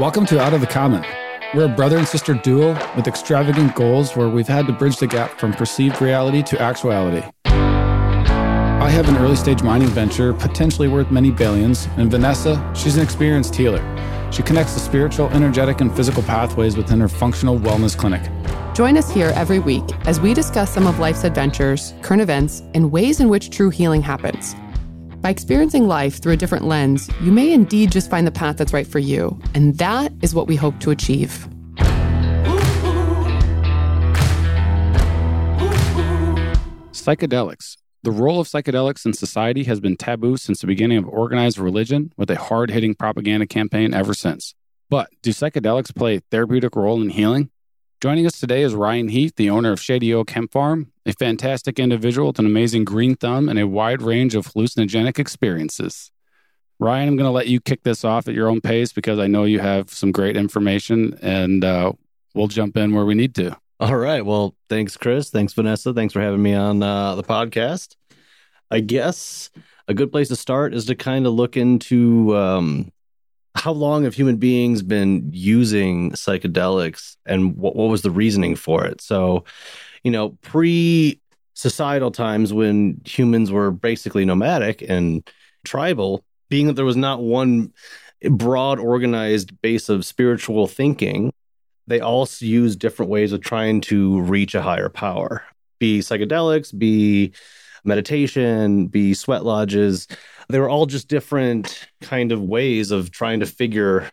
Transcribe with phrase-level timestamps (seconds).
[0.00, 1.04] Welcome to Out of the Common.
[1.52, 5.06] We're a brother and sister duo with extravagant goals where we've had to bridge the
[5.06, 7.22] gap from perceived reality to actuality.
[7.44, 13.02] I have an early stage mining venture, potentially worth many billions, and Vanessa, she's an
[13.02, 13.82] experienced healer.
[14.32, 18.22] She connects the spiritual, energetic, and physical pathways within her functional wellness clinic.
[18.74, 22.90] Join us here every week as we discuss some of life's adventures, current events, and
[22.90, 24.56] ways in which true healing happens.
[25.20, 28.72] By experiencing life through a different lens, you may indeed just find the path that's
[28.72, 29.38] right for you.
[29.54, 31.46] And that is what we hope to achieve.
[36.92, 37.76] Psychedelics.
[38.02, 42.14] The role of psychedelics in society has been taboo since the beginning of organized religion,
[42.16, 44.54] with a hard hitting propaganda campaign ever since.
[44.88, 47.50] But do psychedelics play a therapeutic role in healing?
[48.00, 51.78] Joining us today is Ryan Heath, the owner of Shady Oak Hemp Farm, a fantastic
[51.78, 56.10] individual with an amazing green thumb and a wide range of hallucinogenic experiences.
[56.78, 59.26] Ryan, I'm going to let you kick this off at your own pace because I
[59.26, 61.92] know you have some great information and uh,
[62.34, 63.54] we'll jump in where we need to.
[63.80, 64.24] All right.
[64.24, 65.28] Well, thanks, Chris.
[65.28, 65.92] Thanks, Vanessa.
[65.92, 67.96] Thanks for having me on uh, the podcast.
[68.70, 69.50] I guess
[69.88, 72.92] a good place to start is to kind of look into um,
[73.54, 78.84] how long have human beings been using psychedelics and what, what was the reasoning for
[78.84, 79.00] it?
[79.00, 79.44] So,
[80.04, 81.20] you know, pre
[81.54, 85.28] societal times when humans were basically nomadic and
[85.64, 87.72] tribal, being that there was not one
[88.30, 91.32] broad organized base of spiritual thinking,
[91.86, 95.42] they all use different ways of trying to reach a higher power,
[95.78, 97.32] be psychedelics, be
[97.84, 100.06] meditation, be sweat lodges.
[100.50, 104.10] They were all just different kind of ways of trying to figure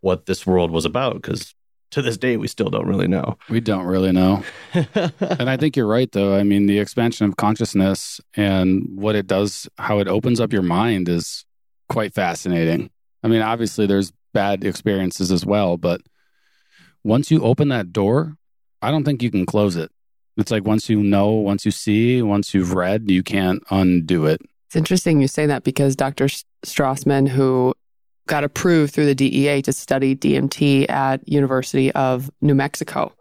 [0.00, 1.54] what this world was about because
[1.92, 3.38] to this day we still don't really know.
[3.48, 4.42] We don't really know.
[4.72, 6.36] and I think you're right though.
[6.36, 10.62] I mean, the expansion of consciousness and what it does, how it opens up your
[10.62, 11.44] mind is
[11.88, 12.90] quite fascinating.
[13.22, 16.00] I mean, obviously there's bad experiences as well, but
[17.04, 18.36] once you open that door,
[18.80, 19.90] I don't think you can close it.
[20.36, 24.40] It's like once you know, once you see, once you've read, you can't undo it.
[24.72, 26.28] It's interesting you say that because Dr.
[26.64, 27.74] Strassman, who
[28.26, 33.12] got approved through the DEA to study DMT at University of New Mexico,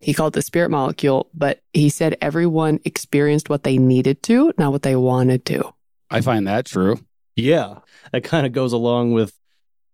[0.00, 4.52] he called it the spirit molecule, but he said everyone experienced what they needed to,
[4.58, 5.72] not what they wanted to.
[6.10, 6.98] I find that true.
[7.36, 7.78] Yeah.
[8.10, 9.32] That kind of goes along with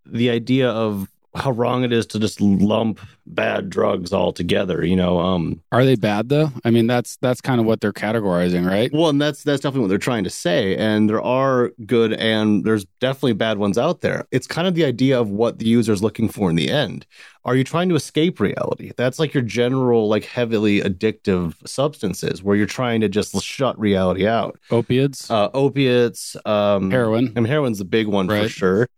[0.07, 4.97] the idea of how wrong it is to just lump bad drugs all together you
[4.97, 6.51] know um are they bad though?
[6.65, 8.91] I mean that's that's kind of what they're categorizing right?
[8.93, 12.65] Well and that's that's definitely what they're trying to say and there are good and
[12.65, 14.27] there's definitely bad ones out there.
[14.31, 17.07] It's kind of the idea of what the user is looking for in the end.
[17.45, 18.93] Are you trying to escape reality?
[18.97, 24.27] That's like your general like heavily addictive substances where you're trying to just shut reality
[24.27, 24.59] out.
[24.71, 25.31] Opiates?
[25.31, 27.33] Uh opiates um heroin.
[27.37, 28.45] I mean, heroin's the big one right.
[28.45, 28.89] for sure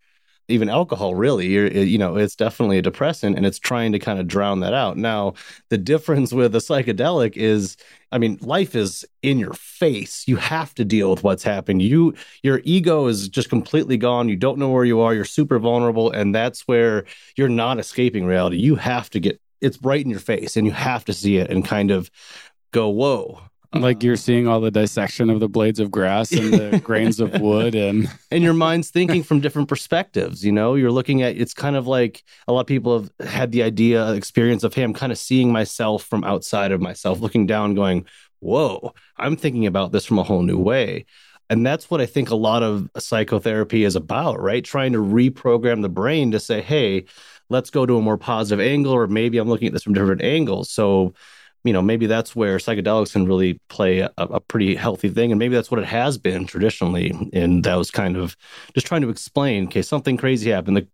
[0.48, 1.47] even alcohol really.
[1.47, 4.75] You're, you know it's definitely a depressant and it's trying to kind of drown that
[4.75, 4.97] out.
[4.97, 5.34] Now
[5.69, 7.76] the difference with a psychedelic is
[8.10, 10.26] i mean life is in your face.
[10.26, 11.82] You have to deal with what's happened.
[11.82, 14.28] You your ego is just completely gone.
[14.28, 15.14] You don't know where you are.
[15.14, 17.04] You're super vulnerable and that's where
[17.36, 18.56] you're not escaping reality.
[18.56, 21.50] You have to get it's right in your face and you have to see it
[21.50, 22.10] and kind of
[22.72, 23.41] go whoa
[23.74, 27.38] like you're seeing all the dissection of the blades of grass and the grains of
[27.40, 30.74] wood and and your mind's thinking from different perspectives you know?
[30.74, 34.12] You're looking at it's kind of like a lot of people have had the idea
[34.12, 38.06] experience of hey i'm kind of seeing myself from outside of myself looking down going
[38.40, 41.04] whoa i'm thinking about this from a whole new way.
[41.50, 44.64] And that's what i think a lot of psychotherapy is about right?
[44.64, 47.04] Trying to reprogram the brain to say hey
[47.50, 50.22] let's go to a more positive angle or maybe i'm looking at this from different
[50.22, 50.70] angles.
[50.70, 51.12] So
[51.64, 55.32] you know, maybe that's where psychedelics can really play a, a, pretty healthy thing.
[55.32, 57.12] And maybe that's what it has been traditionally.
[57.32, 58.36] And that was kind of
[58.74, 60.76] just trying to explain, okay, something crazy happened.
[60.76, 60.86] The,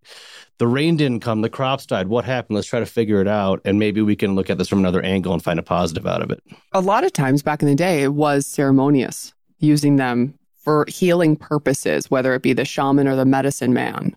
[0.59, 2.09] the rain didn't come, the crops died.
[2.09, 2.57] What happened?
[2.57, 3.61] Let's try to figure it out.
[3.65, 6.23] And maybe we can look at this from another angle and find a positive out
[6.23, 6.43] of it.
[6.73, 11.37] A lot of times back in the day, it was ceremonious, using them for healing
[11.37, 14.17] purposes, whether it be the shaman or the medicine man.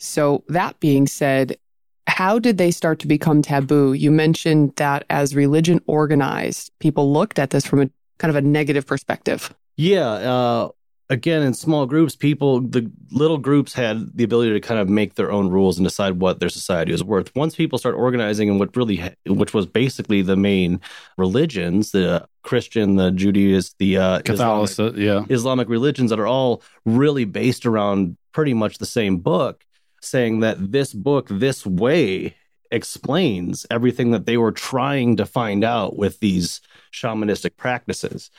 [0.00, 1.56] So, that being said,
[2.08, 3.92] how did they start to become taboo?
[3.92, 8.40] You mentioned that as religion organized, people looked at this from a kind of a
[8.40, 9.54] negative perspective.
[9.76, 10.08] Yeah.
[10.08, 10.68] Uh,
[11.10, 15.14] again, in small groups, people, the little groups had the ability to kind of make
[15.14, 17.34] their own rules and decide what their society was worth.
[17.36, 20.80] Once people start organizing and what really, which was basically the main
[21.18, 25.24] religions, the Christian, the Judaism, the uh, Catholic, Islamic, yeah.
[25.28, 29.64] Islamic religions that are all really based around pretty much the same book
[30.00, 32.36] saying that this book, this way,
[32.70, 36.60] explains everything that they were trying to find out with these
[36.92, 38.30] shamanistic practices.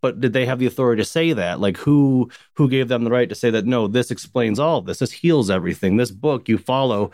[0.00, 1.60] But did they have the authority to say that?
[1.60, 4.98] Like who who gave them the right to say that no this explains all this
[4.98, 7.10] this heals everything this book you follow?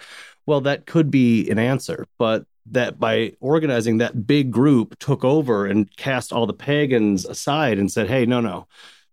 [0.47, 5.67] Well, that could be an answer, but that by organizing that big group took over
[5.67, 8.67] and cast all the pagans aside and said, hey, no, no,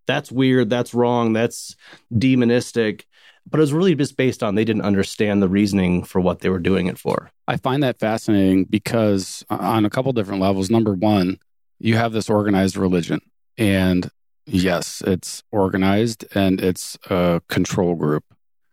[0.07, 1.75] that's weird, that's wrong, that's
[2.13, 3.03] demonistic.
[3.49, 6.49] But it was really just based on they didn't understand the reasoning for what they
[6.49, 7.31] were doing it for.
[7.47, 10.69] I find that fascinating because uh, on a couple different levels.
[10.69, 11.38] Number one,
[11.79, 13.19] you have this organized religion,
[13.57, 14.09] and
[14.45, 18.23] yes, it's organized and it's a control group.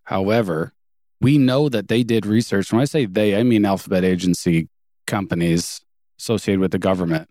[0.05, 0.73] However,
[1.21, 2.73] we know that they did research.
[2.73, 4.69] When I say they, I mean alphabet agency
[5.06, 5.81] companies
[6.19, 7.29] associated with the government.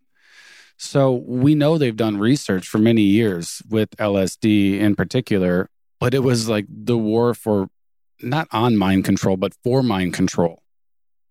[0.78, 5.70] So we know they've done research for many years with LSD in particular,
[6.00, 7.70] but it was like the war for
[8.22, 10.62] not on mind control, but for mind control.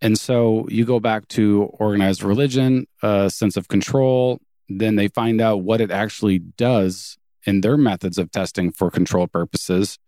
[0.00, 5.40] And so you go back to organized religion, a sense of control, then they find
[5.40, 9.98] out what it actually does in their methods of testing for control purposes.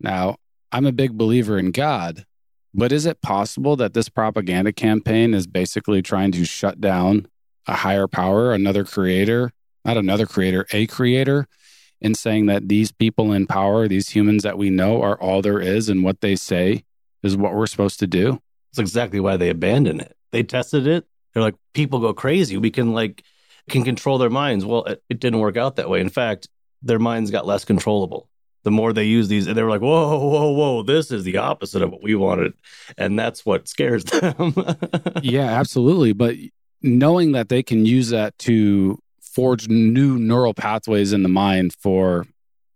[0.00, 0.36] Now,
[0.72, 2.26] I'm a big believer in God,
[2.74, 7.26] but is it possible that this propaganda campaign is basically trying to shut down
[7.66, 9.52] a higher power, another creator,
[9.84, 11.46] not another creator, a creator,
[12.00, 15.60] in saying that these people in power, these humans that we know, are all there
[15.60, 16.84] is and what they say
[17.22, 18.40] is what we're supposed to do?
[18.72, 20.16] That's exactly why they abandoned it.
[20.30, 21.04] They tested it.
[21.32, 22.56] They're like, people go crazy.
[22.56, 23.22] We can like
[23.68, 24.64] can control their minds.
[24.64, 26.00] Well, it, it didn't work out that way.
[26.00, 26.48] In fact,
[26.82, 28.30] their minds got less controllable
[28.62, 31.38] the more they use these, and they were like, whoa, whoa, whoa, this is the
[31.38, 32.52] opposite of what we wanted.
[32.98, 34.54] And that's what scares them.
[35.22, 36.12] yeah, absolutely.
[36.12, 36.36] But
[36.82, 38.98] knowing that they can use that to
[39.32, 42.26] forge new neural pathways in the mind for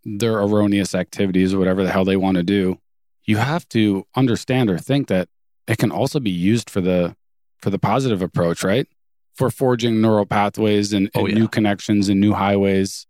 [0.05, 2.79] their erroneous activities or whatever the hell they want to do,
[3.25, 5.29] you have to understand or think that
[5.67, 7.17] it can also be used for the
[7.61, 8.87] for the positive approach, right?
[9.35, 11.39] For forging neural pathways and, oh, and oh, yeah.
[11.39, 13.07] new connections and new highways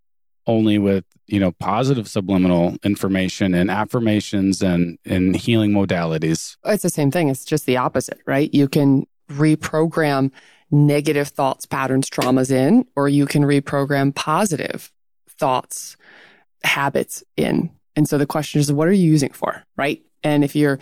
[0.46, 6.91] only with you know positive subliminal information and affirmations and and healing modalities it's the
[6.91, 10.31] same thing it's just the opposite right you can reprogram
[10.75, 14.91] negative thoughts patterns traumas in or you can reprogram positive
[15.29, 15.97] thoughts
[16.65, 20.56] habits in and so the question is what are you using for right and if
[20.56, 20.79] you're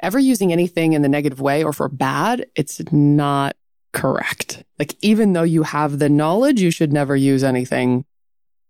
[0.00, 3.56] ever using anything in the negative way or for bad it's not
[3.92, 8.04] correct like even though you have the knowledge you should never use anything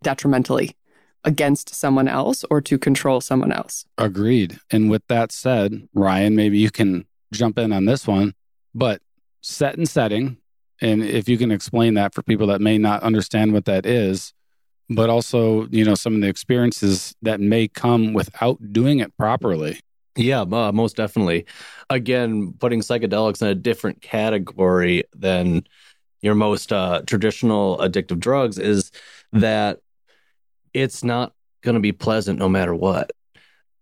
[0.02, 0.76] detrimentally
[1.24, 3.84] against someone else or to control someone else.
[3.98, 4.58] Agreed.
[4.70, 8.34] And with that said, Ryan, maybe you can jump in on this one,
[8.74, 9.00] but
[9.40, 10.38] set and setting.
[10.82, 14.34] And if you can explain that for people that may not understand what that is,
[14.90, 19.78] but also, you know, some of the experiences that may come without doing it properly.
[20.16, 21.46] Yeah, uh, most definitely.
[21.88, 25.62] Again, putting psychedelics in a different category than
[26.20, 28.90] your most uh, traditional addictive drugs is
[29.32, 29.78] that
[30.74, 31.32] it's not
[31.62, 33.12] going to be pleasant no matter what.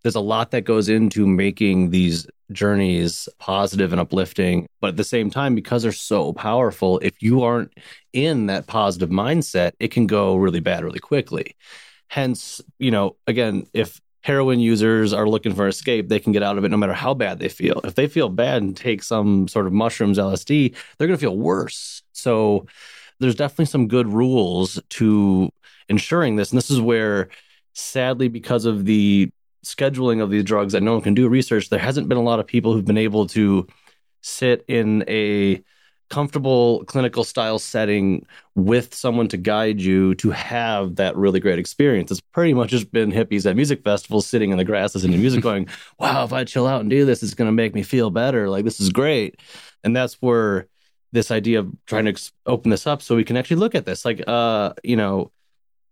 [0.02, 4.66] There's a lot that goes into making these journeys positive and uplifting.
[4.80, 7.72] But at the same time, because they're so powerful, if you aren't
[8.12, 11.54] in that positive mindset, it can go really bad really quickly.
[12.08, 16.58] Hence, you know, again, if heroin users are looking for escape, they can get out
[16.58, 17.80] of it no matter how bad they feel.
[17.84, 21.36] If they feel bad and take some sort of mushrooms, LSD, they're going to feel
[21.36, 22.02] worse.
[22.12, 22.66] So
[23.18, 25.50] there's definitely some good rules to
[25.88, 26.50] ensuring this.
[26.50, 27.28] And this is where,
[27.74, 29.30] sadly, because of the
[29.64, 32.40] scheduling of these drugs that no one can do research, there hasn't been a lot
[32.40, 33.66] of people who've been able to
[34.22, 35.62] sit in a
[36.10, 38.26] comfortable clinical style setting
[38.56, 42.10] with someone to guide you to have that really great experience.
[42.10, 45.18] It's pretty much just been hippies at music festivals sitting in the grass listening to
[45.18, 47.82] music going, wow, if I chill out and do this, it's going to make me
[47.82, 48.50] feel better.
[48.50, 49.40] Like, this is great.
[49.84, 50.66] And that's where
[51.12, 54.04] this idea of trying to open this up so we can actually look at this.
[54.04, 55.30] Like, uh, you know,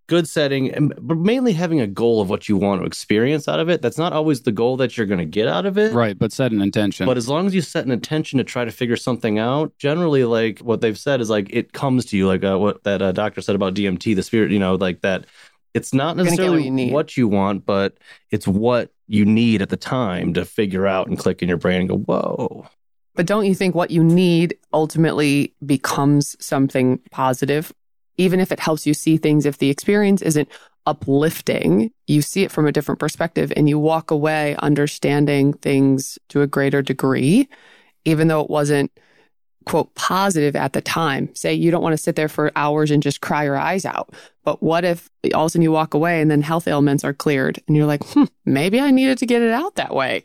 [0.09, 3.69] good setting, but mainly having a goal of what you want to experience out of
[3.69, 3.83] it.
[3.83, 5.93] That's not always the goal that you're going to get out of it.
[5.93, 7.07] Right, but set an intention.
[7.07, 10.25] But as long as you set an intention to try to figure something out, generally,
[10.25, 13.13] like what they've said is like it comes to you, like uh, what that uh,
[13.13, 15.27] doctor said about DMT, the spirit, you know, like that.
[15.75, 17.99] It's not necessarily what you, what you want, but
[18.31, 21.83] it's what you need at the time to figure out and click in your brain
[21.83, 22.67] and go, whoa.
[23.15, 27.73] But don't you think what you need ultimately becomes something positive
[28.19, 30.49] even if it helps you see things, if the experience isn't
[30.85, 36.43] uplifting, you see it from a different perspective and you walk away understanding things to
[36.43, 37.49] a greater degree,
[38.05, 38.91] even though it wasn't
[39.65, 41.33] quote positive at the time.
[41.35, 44.15] Say you don't want to sit there for hours and just cry your eyes out.
[44.43, 47.13] But what if all of a sudden you walk away and then health ailments are
[47.13, 50.25] cleared and you're like, hmm, maybe I needed to get it out that way.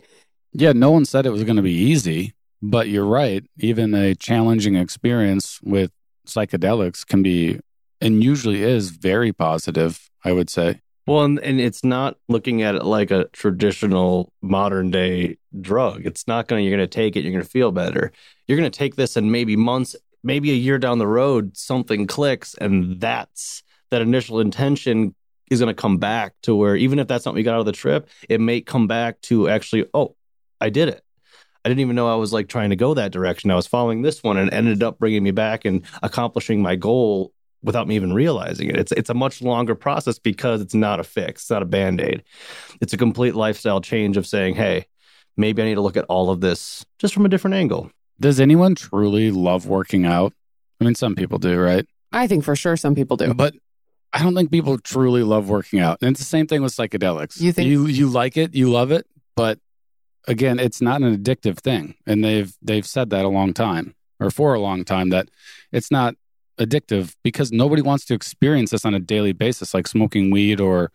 [0.53, 3.43] Yeah, no one said it was going to be easy, but you're right.
[3.57, 5.91] Even a challenging experience with
[6.25, 7.59] psychedelics can be
[8.03, 10.81] and usually is very positive, I would say.
[11.07, 16.05] Well, and, and it's not looking at it like a traditional modern day drug.
[16.05, 18.11] It's not going to, you're going to take it, you're going to feel better.
[18.45, 22.05] You're going to take this and maybe months, maybe a year down the road, something
[22.05, 22.55] clicks.
[22.55, 25.15] And that's that initial intention
[25.49, 27.61] is going to come back to where even if that's not what you got out
[27.61, 30.15] of the trip, it may come back to actually, oh,
[30.59, 31.01] I did it.
[31.65, 33.49] I didn't even know I was like trying to go that direction.
[33.49, 37.31] I was following this one and ended up bringing me back and accomplishing my goal
[37.63, 38.77] without me even realizing it.
[38.77, 42.23] It's it's a much longer process because it's not a fix, it's not a band-aid.
[42.81, 44.85] It's a complete lifestyle change of saying, "Hey,
[45.37, 47.89] maybe I need to look at all of this just from a different angle."
[48.19, 50.33] Does anyone truly love working out?
[50.79, 51.85] I mean, some people do, right?
[52.11, 53.33] I think for sure some people do.
[53.33, 53.55] But
[54.11, 55.97] I don't think people truly love working out.
[56.01, 57.41] And it's the same thing with psychedelics.
[57.41, 59.59] You think- you you like it, you love it, but
[60.27, 61.95] again, it's not an addictive thing.
[62.05, 65.29] And they've they've said that a long time or for a long time that
[65.71, 66.15] it's not
[66.59, 70.91] addictive because nobody wants to experience this on a daily basis like smoking weed or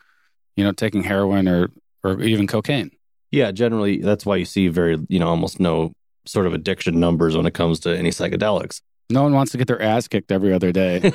[0.56, 1.70] you know taking heroin or
[2.04, 2.90] or even cocaine.
[3.30, 5.92] Yeah, generally that's why you see very, you know, almost no
[6.24, 8.80] sort of addiction numbers when it comes to any psychedelics.
[9.10, 11.12] No one wants to get their ass kicked every other day.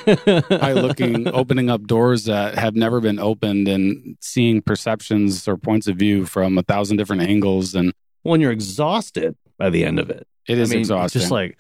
[0.50, 5.88] by looking opening up doors that have never been opened and seeing perceptions or points
[5.88, 10.10] of view from a thousand different angles and when you're exhausted by the end of
[10.10, 10.26] it.
[10.48, 11.58] it is I mean, exhausting Just like,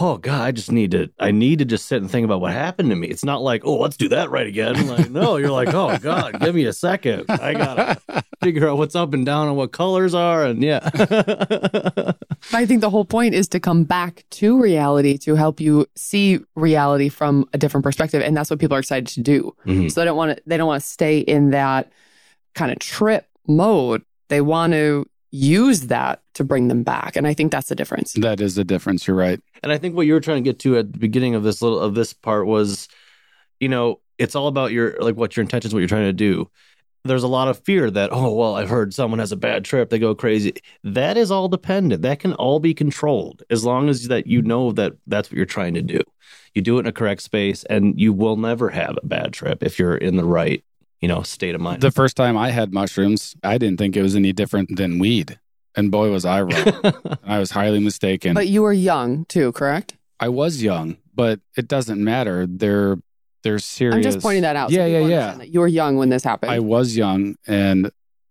[0.00, 1.10] oh god, I just need to.
[1.18, 3.08] I need to just sit and think about what happened to me.
[3.08, 4.86] It's not like, oh, let's do that right again.
[4.88, 7.24] Like, no, you're like, oh god, give me a second.
[7.28, 10.80] I gotta figure out what's up and down and what colors are, and yeah.
[12.52, 16.40] I think the whole point is to come back to reality to help you see
[16.54, 19.54] reality from a different perspective, and that's what people are excited to do.
[19.66, 19.90] Mhm.
[19.90, 20.42] So they don't want to.
[20.46, 21.92] They don't want to stay in that
[22.54, 24.02] kind of trip mode.
[24.28, 28.12] They want to use that to bring them back, and I think that's the difference.
[28.12, 30.60] that is the difference you're right And I think what you were trying to get
[30.60, 32.88] to at the beginning of this little of this part was,
[33.58, 36.48] you know, it's all about your like what your intentions, what you're trying to do.
[37.06, 39.90] There's a lot of fear that, oh well, I've heard someone has a bad trip,
[39.90, 40.54] they go crazy.
[40.84, 42.02] That is all dependent.
[42.02, 45.46] That can all be controlled as long as that you know that that's what you're
[45.46, 46.00] trying to do.
[46.54, 49.62] You do it in a correct space, and you will never have a bad trip
[49.64, 50.64] if you're in the right,
[51.04, 51.78] you know, state of mind.
[51.88, 53.20] the first time i had mushrooms
[53.52, 55.28] i didn't think it was any different than weed
[55.76, 56.70] and boy was i wrong
[57.34, 59.88] i was highly mistaken But you were young too, correct?
[60.26, 62.96] i was young but it doesn't matter they're
[63.42, 64.70] they're serious I'm just pointing that out.
[64.70, 66.50] so yeah yeah yeah You were young when this happened.
[66.58, 67.90] I was young and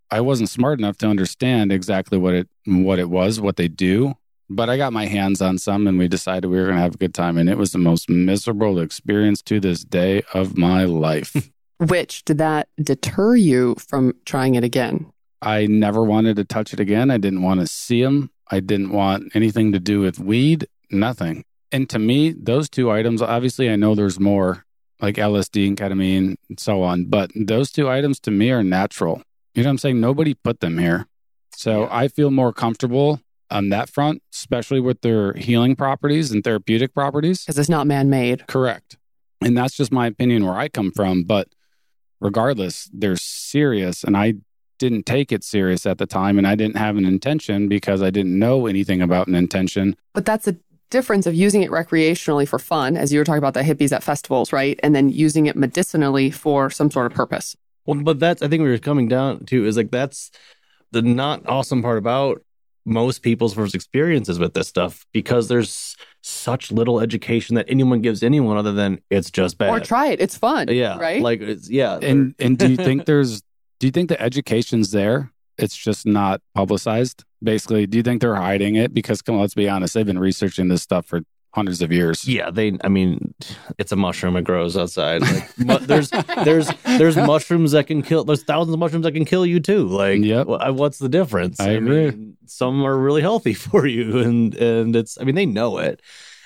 [0.10, 4.16] I wasn't smart enough to understand exactly what it what it was, what they do.
[4.50, 6.96] But I got my hands on some and we decided we were going to have
[6.96, 10.84] a good time and it was the most miserable experience to this day of my
[10.86, 11.32] life.
[11.90, 15.12] Which did that deter you from trying it again?
[15.42, 17.12] I never wanted to touch it again.
[17.12, 18.32] I didn't want to see them.
[18.50, 21.44] I didn't want anything to do with weed, nothing.
[21.72, 24.66] And to me, those two items, obviously I know there's more
[25.02, 29.22] like LSD and ketamine and so on, but those two items to me are natural.
[29.54, 30.00] You know what I'm saying?
[30.00, 31.08] Nobody put them here.
[31.56, 31.88] So Yeah.
[31.92, 33.20] I feel more comfortable
[33.52, 37.44] on that front, especially with their healing properties and therapeutic properties.
[37.44, 38.48] Because it's not man made.
[38.48, 38.98] Correct.
[39.42, 41.24] And that's just my opinion where I come from.
[41.24, 41.50] But
[42.24, 44.04] regardless, they're serious.
[44.04, 44.36] And I
[44.80, 46.38] didn't take it serious at the time.
[46.38, 49.96] And I didn't have an intention because I didn't know anything about an intention.
[50.14, 50.56] But that's a
[50.90, 54.04] difference of using it recreationally for fun, as you were talking about the hippies at
[54.04, 54.80] festivals, right?
[54.82, 57.56] And then using it medicinally for some sort of purpose.
[57.86, 60.32] Well, but that's I think we were coming down to is like that's
[60.92, 62.42] the not awesome part about
[62.86, 68.24] most people's first experiences with this stuff because there's such little education that anyone gives
[68.24, 69.70] anyone other than it's just bad.
[69.70, 70.20] Or try it.
[70.20, 70.68] It's fun.
[70.70, 71.22] yeah, Right?
[71.22, 73.42] Like it's yeah, And and do you think there's
[73.80, 75.32] do you think the education's there?
[75.58, 77.24] It's just not publicized.
[77.44, 78.94] Basically, do you think they're hiding it?
[78.94, 81.22] Because come on, let's be honest, they've been researching this stuff for
[81.54, 82.28] hundreds of years.
[82.28, 82.50] yeah.
[82.52, 83.34] They, I mean,
[83.78, 84.36] it's a mushroom.
[84.36, 85.22] It grows outside.
[85.22, 86.10] Like mu- there's
[86.44, 88.24] there's there's mushrooms that can kill.
[88.24, 89.88] There's thousands of mushrooms that can kill you too.
[89.88, 90.48] Like Yep.
[90.48, 91.60] wh- what's the difference?
[91.60, 92.10] I agree.
[92.12, 95.18] mean, some are really healthy for you, and and it's.
[95.20, 96.02] I mean, they know it,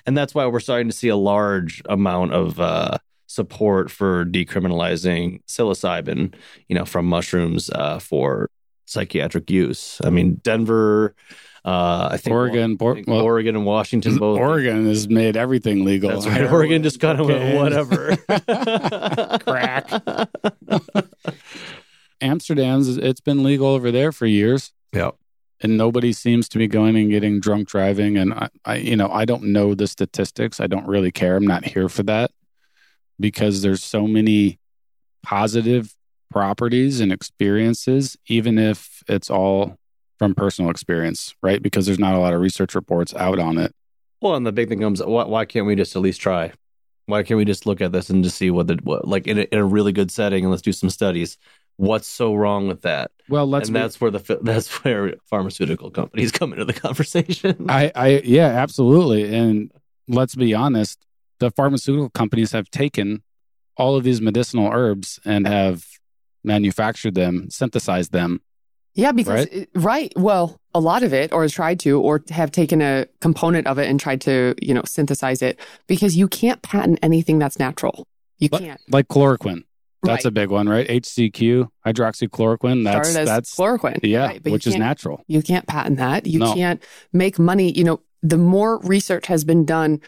[0.06, 2.60] and that's why we're starting to see a large amount of.
[2.60, 2.98] uh
[3.30, 6.34] support for decriminalizing psilocybin,
[6.70, 8.50] you know, from mushrooms uh, for
[8.86, 10.00] psychiatric use.
[10.04, 11.14] I mean, Denver,
[11.66, 14.40] uh, I think Oregon, I think Oregon and Washington both.
[14.40, 16.10] Oregon has made everything legal.
[16.10, 16.52] That's right.
[16.52, 18.16] Oregon just kind of went whatever.
[19.40, 19.90] Crack.
[22.22, 24.74] Amsterdam's it's been legal over there for years.
[24.94, 25.16] Yep.
[25.62, 28.18] And nobody seems to be going and getting drunk driving.
[28.18, 30.60] And I, I, you know, I don't know the statistics.
[30.60, 31.36] I don't really care.
[31.36, 32.32] I'm not here for that
[33.20, 34.60] because there's so many
[35.24, 35.96] positive
[36.30, 39.78] properties and experiences, even if it's all
[40.20, 41.62] from personal experience, right?
[41.62, 43.74] Because there's not a lot of research reports out on it.
[44.22, 46.52] Well, and the big thing comes, why, why can't we just at least try?
[47.06, 49.38] Why can't we just look at this and just see what the what, like in
[49.40, 51.38] a, in a really good setting and let's do some studies?
[51.78, 53.12] what's so wrong with that?
[53.30, 57.68] Well, let's and be- that's where the that's where pharmaceutical companies come into the conversation.
[57.70, 59.34] I, I, yeah, absolutely.
[59.34, 59.72] And
[60.08, 61.06] let's be honest,
[61.40, 63.24] the pharmaceutical companies have taken
[63.78, 65.86] all of these medicinal herbs and have
[66.44, 68.42] manufactured them, synthesized them.
[68.98, 69.54] Yeah, because Right?
[69.54, 70.12] it- right.
[70.18, 73.78] Well, a lot of it, or has tried to, or have taken a component of
[73.80, 75.60] it and tried to, you know, synthesize it.
[75.88, 78.06] Because you can't patent anything that's natural.
[78.40, 78.82] You But- can't.
[78.90, 79.64] Like chloroquine.
[80.04, 80.30] That's right.
[80.30, 80.88] a big one, right?
[80.88, 82.84] HCQ, hydroxychloroquine.
[82.84, 84.00] That's that's chloroquine.
[84.04, 85.24] yeah, right, which is natural.
[85.28, 86.28] You can't patent that.
[86.28, 86.54] You No.
[86.54, 86.82] can't
[87.14, 87.72] make money.
[87.72, 90.00] You know, the more research has been done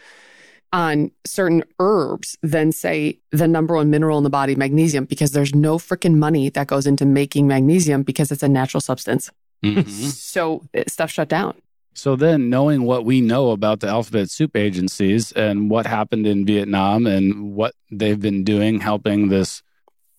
[0.72, 5.54] on certain herbs than, say, the number one mineral in the body, magnesium, because there's
[5.54, 9.30] no freaking money that goes into making magnesium because it's a natural substance.
[9.64, 9.88] Mhm.
[9.88, 11.54] So stuff shut down.
[11.92, 16.46] So then, knowing what we know about the alphabet soup agencies and what happened in
[16.46, 19.62] Vietnam and what they've been doing helping this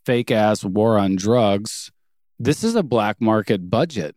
[0.05, 1.91] fake ass war on drugs,
[2.38, 4.15] this is a black market budget.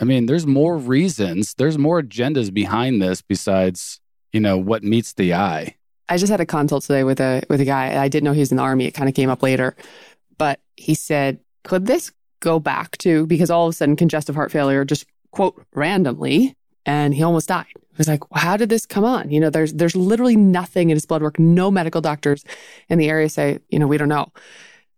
[0.00, 4.00] I mean, there's more reasons, there's more agendas behind this besides,
[4.34, 5.76] you know, what meets the eye.
[6.08, 8.02] I just had a consult today with a with a guy.
[8.02, 8.84] I didn't know he was in the army.
[8.84, 9.74] It kind of came up later,
[10.36, 14.52] but he said, "Could this go back to because all of a sudden congestive heart
[14.52, 18.84] failure just quote randomly, and he almost died." He was like, well, "How did this
[18.84, 21.38] come on?" You know, there's there's literally nothing in his blood work.
[21.38, 22.44] No medical doctors
[22.90, 24.30] in the area say, you know, we don't know.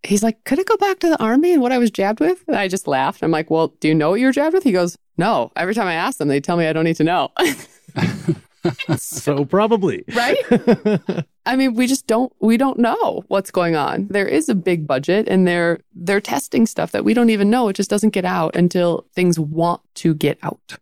[0.03, 2.43] He's like, "Could it go back to the army and what I was jabbed with?"
[2.49, 3.23] And I just laughed.
[3.23, 5.75] I'm like, "Well, do you know what you were jabbed with?" He goes, "No." Every
[5.75, 7.31] time I ask them, they tell me I don't need to know.
[8.97, 10.37] so probably Right?
[11.47, 14.09] I mean, we just don't we don't know what's going on.
[14.09, 17.69] There is a big budget and they're they're testing stuff that we don't even know.
[17.69, 20.79] It just doesn't get out until things want to get out.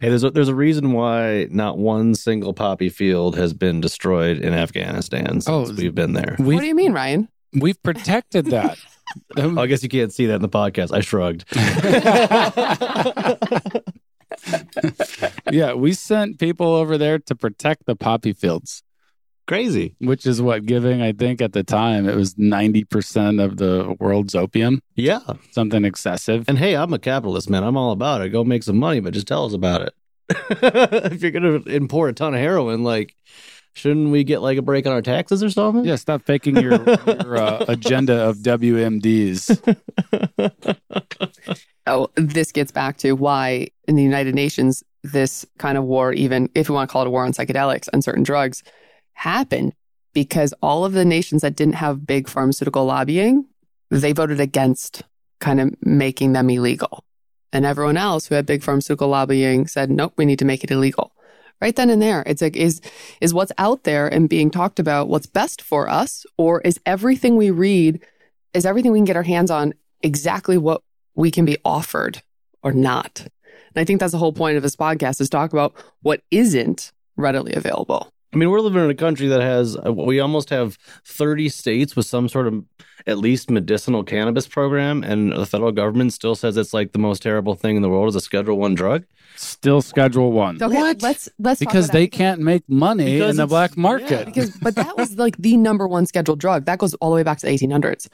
[0.00, 4.38] Hey, there's a, there's a reason why not one single poppy field has been destroyed
[4.38, 6.34] in Afghanistan since Oh, we've been there.
[6.38, 7.28] what do you mean, Ryan?
[7.60, 8.78] we've protected that.
[9.36, 10.92] Um, Oh, I guess you can't see that in the podcast.
[10.96, 11.44] I shrugged.
[15.50, 18.82] yeah, we sent people over there to protect the poppy fields.
[19.46, 19.96] Crazy.
[19.98, 24.36] which is what giving i think at the time it was 90% of the world's
[24.36, 25.20] opium Yeah.
[25.50, 27.64] something excessive And hey, I'm a capitalist, man.
[27.64, 28.28] I'm all about it.
[28.28, 29.94] Go make some money, but just tell us about it.
[30.30, 33.16] if you're going to import a ton of heroin, like,
[33.74, 35.84] shouldn't we get like a break on our taxes or something?
[35.84, 36.72] yeah stop faking your,
[37.06, 39.58] your uh, agenda of wmds
[41.86, 46.48] Oh, this gets back to why in the United Nations this kind of war, even
[46.54, 48.62] if we want to call it a war on psychedelics and certain drugs,
[49.14, 49.72] happened
[50.12, 53.46] because all of the nations that didn't have big pharmaceutical lobbying,
[53.90, 55.02] they voted against
[55.40, 57.04] kind of making them illegal.
[57.52, 60.70] And everyone else who had big pharmaceutical lobbying said, nope, we need to make it
[60.70, 61.12] illegal.
[61.60, 62.80] Right then and there, it's like, is,
[63.20, 66.24] is what's out there and being talked about what's best for us?
[66.38, 68.00] Or is everything we read,
[68.54, 70.82] is everything we can get our hands on exactly what
[71.14, 72.22] we can be offered
[72.62, 73.20] or not?
[73.74, 76.92] And I think that's the whole point of this podcast is talk about what isn't
[77.16, 78.12] readily available.
[78.32, 81.96] I mean, we're living in a country that has, uh, we almost have 30 states
[81.96, 82.64] with some sort of
[83.06, 87.22] at least medicinal cannabis program, and the federal government still says it's like the most
[87.22, 89.04] terrible thing in the world is a Schedule One drug.
[89.36, 92.12] still schedule one Okay, what let's let's because they that.
[92.12, 94.24] can't make money Because in the black market yeah.
[94.24, 97.22] because but that was like the number one scheduled drug that goes all the way
[97.22, 98.08] back to the 1800s.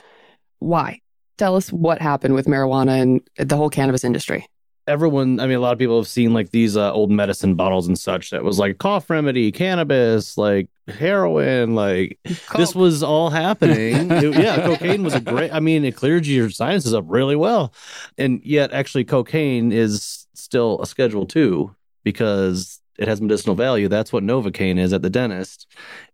[0.61, 1.01] Why?
[1.37, 4.47] Tell us what happened with marijuana and the whole cannabis industry.
[4.89, 7.89] Everyone, I mean, a lot of people have seen like these uh, old medicine bottles
[7.89, 12.19] and such that was like cough remedy, cannabis, like heroin, like
[12.57, 14.11] this was all happening.
[14.13, 15.53] It- yeah, cocaine was a great.
[15.53, 17.73] I mean, it cleared your sinuses up really well,
[18.17, 23.89] and yet actually, cocaine is still a Schedule Two because it has medicinal value.
[23.89, 25.67] That's what Novocaine is at the dentist.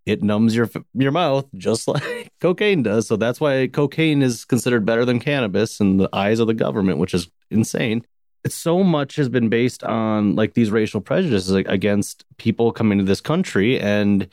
[0.05, 3.07] It numbs your your mouth just like cocaine does.
[3.07, 6.97] So that's why cocaine is considered better than cannabis in the eyes of the government,
[6.97, 8.03] which is insane.
[8.47, 13.03] So much has been based on like these racial prejudices like, against people coming to
[13.03, 14.27] this country and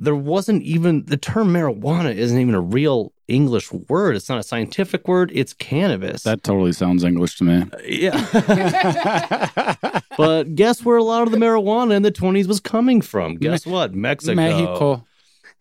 [0.00, 4.14] there wasn't even the term marijuana isn't even a real English word.
[4.14, 5.32] It's not a scientific word.
[5.34, 6.22] It's cannabis.
[6.22, 10.00] that totally sounds english to me uh, yeah.
[10.16, 13.36] but guess where a lot of the marijuana in the 20s was coming from?
[13.36, 13.94] Guess what?
[13.94, 14.34] Mexico.
[14.34, 15.04] mexico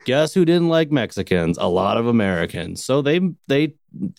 [0.08, 1.58] Guess who didn't like Mexicans?
[1.60, 2.84] A lot of Americans.
[2.84, 3.74] So they they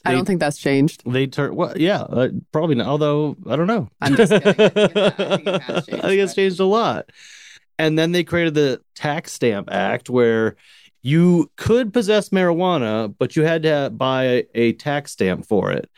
[0.05, 1.03] I don't think that's changed.
[1.11, 2.87] they turn well yeah, uh, probably not.
[2.88, 3.88] Although I don't know.
[4.01, 4.48] I'm just kidding.
[4.61, 7.11] I think it- I think it has changed, I think it's changed a lot.
[7.79, 10.57] And then they created the Tax Stamp Act where
[11.03, 15.88] you could possess marijuana, but you had to buy a tax stamp for it.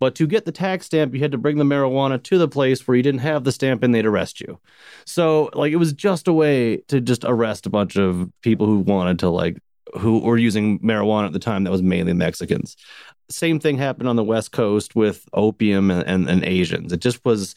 [0.00, 2.88] But to get the tax stamp, you had to bring the marijuana to the place
[2.88, 4.58] where you didn't have the stamp and they'd arrest you.
[5.04, 8.78] So, like, it was just a way to just arrest a bunch of people who
[8.78, 9.58] wanted to, like,
[9.98, 12.76] who were using marijuana at the time that was mainly Mexicans.
[13.28, 16.92] same thing happened on the West Coast with opium and, and, and Asians.
[16.92, 17.54] It just was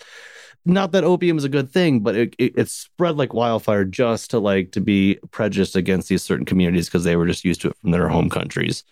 [0.66, 4.32] not that opium is a good thing, but it, it, it spread like wildfire just
[4.32, 7.70] to like to be prejudiced against these certain communities because they were just used to
[7.70, 8.84] it from their home countries.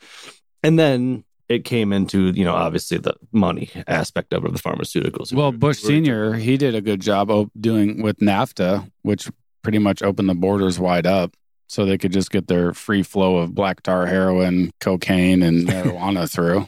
[0.64, 5.34] And then it came into, you know, obviously the money aspect of it, the pharmaceuticals.
[5.34, 9.30] Well, Bush Senior, he did a good job of doing with NAFTA, which
[9.62, 11.36] pretty much opened the borders wide up
[11.68, 16.30] so they could just get their free flow of black tar heroin, cocaine, and marijuana
[16.34, 16.68] through.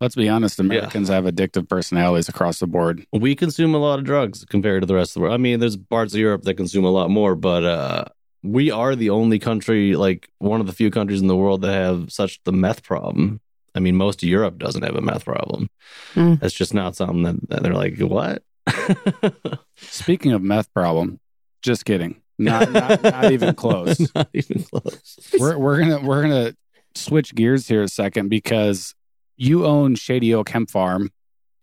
[0.00, 1.16] Let's be honest, Americans yeah.
[1.16, 3.04] have addictive personalities across the board.
[3.12, 5.34] We consume a lot of drugs compared to the rest of the world.
[5.34, 8.04] I mean, there's parts of Europe that consume a lot more, but uh,
[8.42, 11.72] we are the only country, like one of the few countries in the world that
[11.72, 13.40] have such the meth problem.
[13.74, 15.68] I mean, most of Europe doesn't have a meth problem.
[16.14, 16.40] Mm.
[16.40, 18.42] That's just not something that, that they're like, what?
[19.76, 21.20] Speaking of meth problem,
[21.62, 22.20] just kidding.
[22.38, 24.14] Not, not, not even close.
[24.14, 25.18] not even close.
[25.38, 26.54] We're we're gonna we're gonna
[26.94, 28.94] switch gears here a second because
[29.36, 31.10] you own Shady Oak Hemp Farm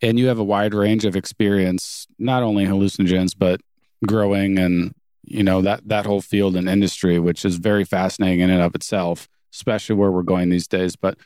[0.02, 3.62] and you have a wide range of experience, not only hallucinogens, but
[4.06, 8.50] growing and you know that that whole field and industry, which is very fascinating in
[8.50, 10.96] and of itself, especially where we're going these days.
[10.96, 11.18] But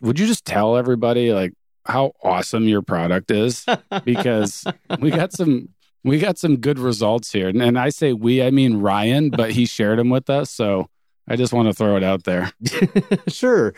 [0.00, 1.52] would you just tell everybody like
[1.84, 3.64] how awesome your product is?
[4.04, 4.64] Because
[5.00, 5.68] we got some
[6.04, 7.48] we got some good results here.
[7.48, 10.50] And, and I say we, I mean Ryan, but he shared them with us.
[10.50, 10.88] So
[11.28, 12.52] I just want to throw it out there.
[13.28, 13.74] sure.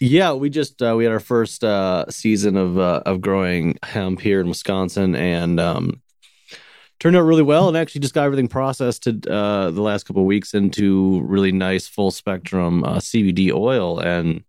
[0.00, 4.20] Yeah, we just uh, we had our first uh, season of uh, of growing hemp
[4.20, 6.00] here in Wisconsin, and um,
[7.00, 7.66] turned out really well.
[7.66, 11.50] And actually, just got everything processed to, uh, the last couple of weeks into really
[11.50, 14.44] nice full spectrum uh, CBD oil, and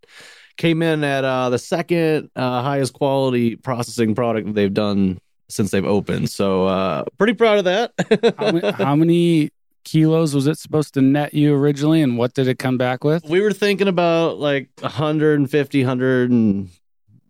[0.59, 5.17] came in at uh, the second highest quality processing product they've done
[5.47, 6.29] since they've opened.
[6.29, 7.93] So uh, pretty proud of that.
[8.37, 9.49] how, many, how, many,
[9.85, 13.23] kilos was it supposed to net you originally, and what did it come back with?
[13.25, 16.69] We were thinking about like 150, 100 and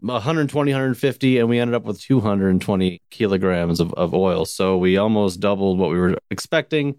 [0.02, 4.46] 120, 150, and we ended up with 220 kilograms of, of oil.
[4.46, 6.96] So we almost doubled what we were expecting.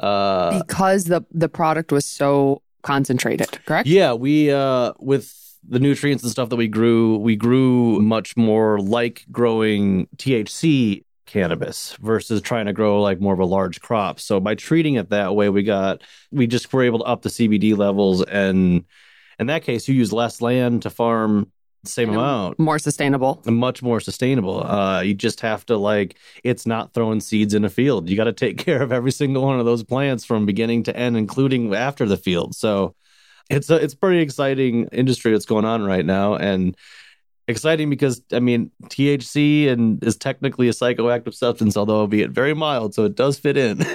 [0.00, 3.86] Uh, because the the product was so concentrated, correct?
[3.86, 8.78] Yeah, we uh, with the nutrients and stuff that we grew, we grew much more
[8.80, 14.20] like growing THC cannabis versus trying to grow like more of a large crop.
[14.20, 17.28] So by treating it that way, we got we just were able to up the
[17.28, 18.84] CBD levels and
[19.38, 21.50] in that case you use less land to farm
[21.82, 22.58] the same and amount.
[22.58, 23.42] More sustainable.
[23.46, 24.64] Much more sustainable.
[24.64, 28.08] Uh, you just have to like it's not throwing seeds in a field.
[28.08, 30.96] You got to take care of every single one of those plants from beginning to
[30.96, 32.54] end, including after the field.
[32.54, 32.94] So
[33.50, 36.76] it's a it's pretty exciting industry that's going on right now and
[37.46, 42.54] exciting because I mean THC and is technically a psychoactive substance, although be it very
[42.54, 43.78] mild, so it does fit in.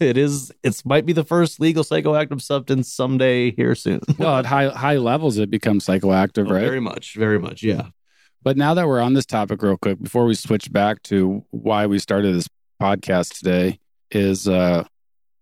[0.00, 4.00] it is it might be the first legal psychoactive substance someday here soon.
[4.18, 6.60] well, at high high levels it becomes psychoactive, oh, right?
[6.60, 7.88] Very much, very much, yeah.
[8.42, 11.86] But now that we're on this topic real quick, before we switch back to why
[11.86, 12.48] we started this
[12.80, 14.84] podcast today, is uh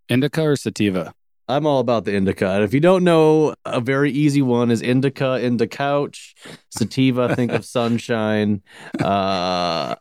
[0.08, 1.14] indica or sativa?
[1.48, 2.50] I'm all about the indica.
[2.50, 6.34] And if you don't know, a very easy one is indica into couch,
[6.70, 8.62] sativa, think of sunshine.
[9.00, 9.94] Uh,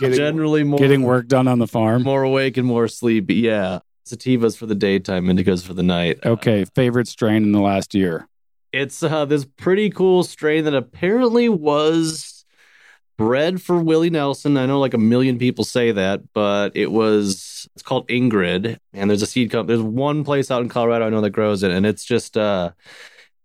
[0.00, 3.36] getting, generally more getting work done on the farm, more awake and more sleepy.
[3.36, 6.18] Yeah, sativas for the daytime, indicas for the night.
[6.24, 8.28] Okay, favorite strain in the last year.
[8.70, 12.27] It's uh, this pretty cool strain that apparently was
[13.18, 14.56] bred for Willie Nelson.
[14.56, 19.10] I know like a million people say that, but it was it's called Ingrid, and
[19.10, 19.76] there's a seed company.
[19.76, 22.70] There's one place out in Colorado I know that grows it, and it's just uh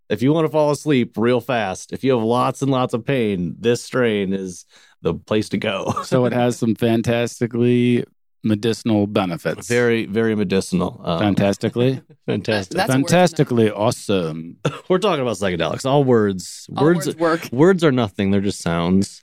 [0.10, 3.06] if you want to fall asleep real fast, if you have lots and lots of
[3.06, 4.66] pain, this strain is
[5.02, 5.92] the place to go.
[6.04, 8.06] so it has some fantastically
[8.44, 9.68] medicinal benefits.
[9.68, 11.02] Very, very medicinal.
[11.04, 12.02] Um, Fantastically.
[12.26, 12.76] fantastic.
[12.76, 14.58] That's Fantastically awesome.
[14.90, 15.86] We're talking about psychedelics.
[15.86, 16.68] All words.
[16.76, 17.50] All words, words work.
[17.54, 18.32] Words are nothing.
[18.32, 19.22] They're just sounds.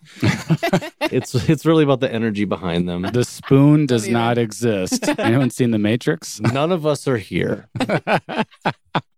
[1.03, 3.03] it's it's really about the energy behind them.
[3.03, 5.09] The spoon does not exist.
[5.19, 6.41] Anyone seen The Matrix?
[6.41, 7.69] None of us are here.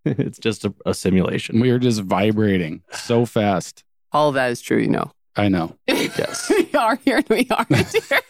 [0.04, 1.60] it's just a, a simulation.
[1.60, 3.84] We are just vibrating so fast.
[4.12, 5.12] All of that is true, you know.
[5.36, 5.76] I know.
[5.86, 6.50] Yes.
[6.50, 8.20] we are here and we aren't here.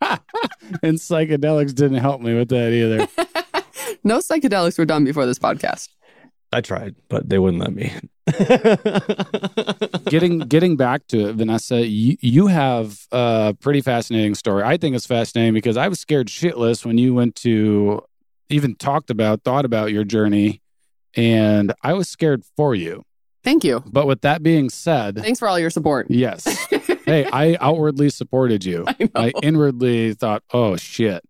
[0.82, 3.06] and psychedelics didn't help me with that either.
[4.04, 5.88] no psychedelics were done before this podcast.
[6.52, 7.92] I tried, but they wouldn't let me.
[10.10, 14.64] getting getting back to it, Vanessa, you, you have a pretty fascinating story.
[14.64, 18.02] I think it's fascinating because I was scared shitless when you went to
[18.48, 20.60] even talked about, thought about your journey,
[21.14, 23.04] and I was scared for you.
[23.44, 23.82] Thank you.
[23.86, 26.08] But with that being said, thanks for all your support.
[26.10, 26.46] Yes.
[27.10, 28.84] Hey, I outwardly supported you.
[28.86, 31.22] I, I, inwardly thought, oh shit.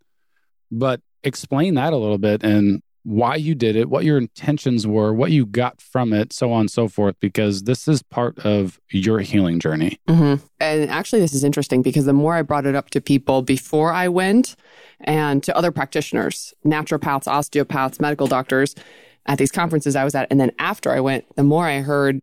[0.71, 5.13] But explain that a little bit and why you did it, what your intentions were,
[5.13, 8.79] what you got from it, so on and so forth, because this is part of
[8.91, 9.99] your healing journey.
[10.07, 10.45] Mm-hmm.
[10.61, 13.93] And actually, this is interesting because the more I brought it up to people before
[13.93, 14.55] I went
[15.01, 18.75] and to other practitioners, naturopaths, osteopaths, medical doctors
[19.27, 22.21] at these conferences I was at, and then after I went, the more I heard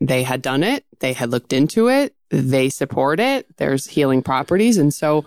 [0.00, 4.78] they had done it, they had looked into it, they support it, there's healing properties.
[4.78, 5.24] And so,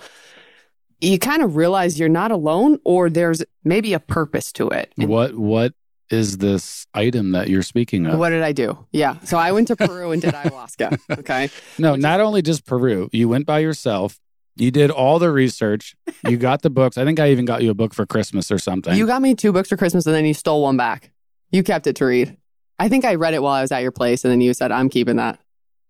[1.01, 4.91] you kind of realize you're not alone or there's maybe a purpose to it.
[4.97, 5.73] And What what
[6.09, 8.17] is this item that you're speaking of?
[8.17, 8.77] what did I do?
[8.91, 9.17] Yeah.
[9.23, 10.97] So I went to Peru and did ayahuasca.
[11.19, 11.49] Okay.
[11.77, 13.09] no, not only just Peru.
[13.11, 14.19] You went by yourself.
[14.55, 15.95] You did all the research.
[16.27, 16.97] You got the books.
[16.97, 18.95] I think I even got you a book for Christmas or something.
[18.95, 21.11] You got me two books for Christmas and then you stole one back.
[21.51, 22.37] You kept it to read.
[22.79, 24.71] I think I read it while I was at your place and then you said,
[24.71, 25.39] I'm keeping that.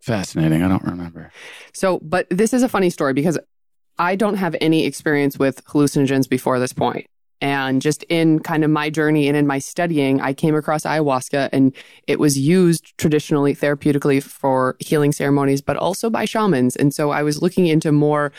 [0.06, 0.62] Fascinating.
[0.62, 1.32] I don't remember.
[1.74, 3.40] So, but this is a funny story because
[3.98, 7.08] I don't have any experience with hallucinogens before this point.
[7.42, 11.50] And just in kind of my journey and in my studying, I came across ayahuasca
[11.52, 16.76] and it was used traditionally therapeutically for healing ceremonies, but also by shamans.
[16.76, 18.32] And so I was looking into more,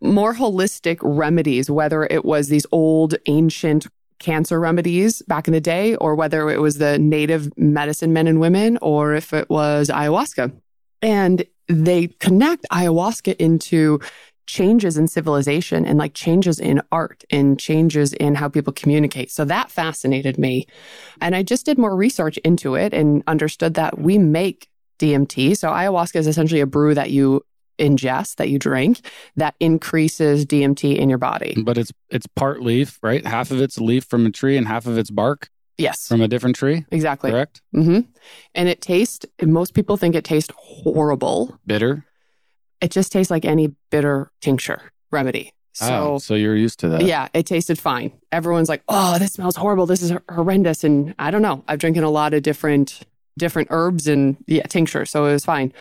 [0.00, 3.86] more holistic remedies, whether it was these old ancient
[4.18, 8.40] cancer remedies back in the day, or whether it was the native medicine men and
[8.40, 10.52] women, or if it was ayahuasca.
[11.02, 14.00] And they connect ayahuasca into
[14.46, 19.30] changes in civilization and like changes in art and changes in how people communicate.
[19.30, 20.66] So that fascinated me.
[21.20, 25.56] And I just did more research into it and understood that we make DMT.
[25.56, 27.42] So ayahuasca is essentially a brew that you
[27.78, 29.00] ingest, that you drink,
[29.36, 31.54] that increases DMT in your body.
[31.64, 33.24] But it's it's part leaf, right?
[33.24, 36.28] Half of it's leaf from a tree and half of it's bark Yes, from a
[36.28, 36.84] different tree.
[36.90, 37.30] exactly.
[37.30, 37.62] Correct?
[37.72, 38.00] hmm
[38.54, 40.52] And it tastes, most people think it tastes
[40.82, 41.58] horrible.
[41.66, 42.04] Bitter.
[42.80, 45.52] It just tastes like any bitter tincture remedy.
[45.80, 47.02] Oh, so oh, so you're used to that.
[47.02, 48.12] Yeah, it tasted fine.
[48.32, 49.86] Everyone's like, "Oh, this smells horrible.
[49.86, 51.64] This is horrendous." And I don't know.
[51.68, 53.00] I've drinking a lot of different
[53.38, 55.72] different herbs and yeah, tincture, so it was fine.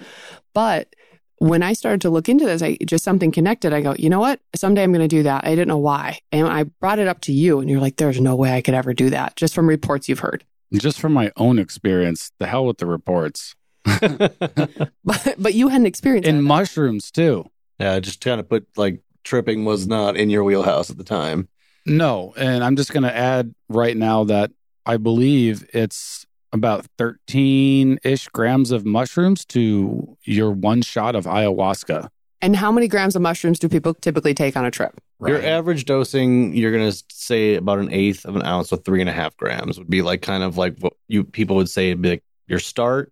[0.53, 0.95] But
[1.39, 3.73] when I started to look into this, I just something connected.
[3.73, 4.39] I go, you know what?
[4.55, 5.45] Someday I'm going to do that.
[5.45, 8.21] I didn't know why, and I brought it up to you, and you're like, "There's
[8.21, 10.43] no way I could ever do that." Just from reports you've heard.
[10.73, 13.55] Just from my own experience, the hell with the reports.
[15.03, 16.41] But but you hadn't experienced In it.
[16.41, 17.49] mushrooms too.
[17.79, 21.03] yeah, I just kind of put like tripping was not in your wheelhouse at the
[21.03, 21.47] time.
[21.85, 24.51] No, and I'm just going to add right now that
[24.85, 32.09] I believe it's about 13 ish grams of mushrooms to your one shot of ayahuasca.
[32.41, 34.99] And how many grams of mushrooms do people typically take on a trip?
[35.25, 39.09] Your average dosing, you're gonna say about an eighth of an ounce, so three and
[39.09, 42.01] a half grams would be like kind of like what you people would say would
[42.01, 43.11] be like your start.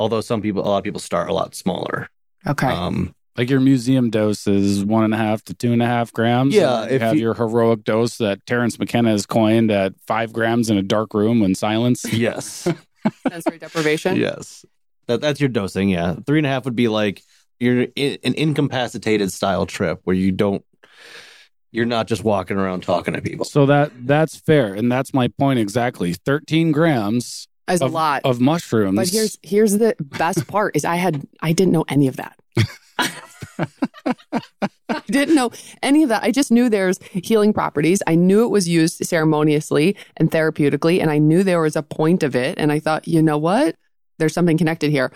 [0.00, 2.08] Although some people, a lot of people start a lot smaller.
[2.46, 2.66] Okay.
[2.68, 6.12] Um, Like your museum dose is one and a half to two and a half
[6.12, 6.54] grams.
[6.54, 10.32] Yeah, you if have you- your heroic dose that Terence McKenna has coined at five
[10.32, 12.04] grams in a dark room in silence.
[12.12, 12.66] yes,
[13.28, 14.16] Sensory deprivation.
[14.16, 14.64] yes,
[15.06, 15.88] that that's your dosing.
[15.88, 17.22] Yeah, three and a half would be like
[17.60, 20.64] you're in, an incapacitated style trip where you don't,
[21.72, 23.44] you're not just walking around talking to people.
[23.44, 26.12] So that that's fair, and that's my point exactly.
[26.14, 28.22] Thirteen grams As a lot.
[28.24, 28.96] of mushrooms.
[28.96, 32.38] But here's here's the best part is I had I didn't know any of that.
[34.88, 35.50] I didn't know
[35.82, 36.22] any of that.
[36.22, 38.02] I just knew there's healing properties.
[38.06, 42.22] I knew it was used ceremoniously and therapeutically, and I knew there was a point
[42.22, 42.58] of it.
[42.58, 43.76] And I thought, you know what?
[44.18, 45.12] There's something connected here.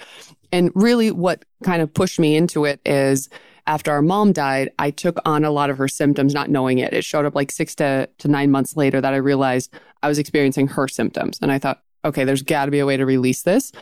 [0.52, 3.28] And really, what kind of pushed me into it is
[3.66, 6.92] after our mom died, I took on a lot of her symptoms, not knowing it.
[6.92, 10.18] It showed up like six to, to nine months later that I realized I was
[10.18, 11.38] experiencing her symptoms.
[11.40, 13.72] And I thought, okay, there's got to be a way to release this.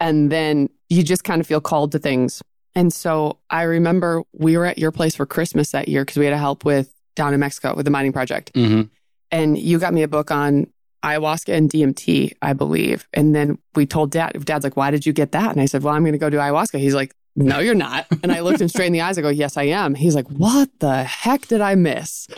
[0.00, 2.42] And then you just kind of feel called to things.
[2.74, 6.24] And so I remember we were at your place for Christmas that year because we
[6.24, 8.52] had to help with down in Mexico with the mining project.
[8.54, 8.88] Mhm.
[9.30, 10.66] And you got me a book on
[11.04, 13.06] ayahuasca and DMT, I believe.
[13.12, 15.50] And then we told dad, dad's like, why did you get that?
[15.50, 16.78] And I said, well, I'm going to go do ayahuasca.
[16.78, 18.06] He's like, no, you're not.
[18.22, 19.16] And I looked him straight in the eyes.
[19.18, 19.94] I go, yes, I am.
[19.94, 22.28] He's like, what the heck did I miss?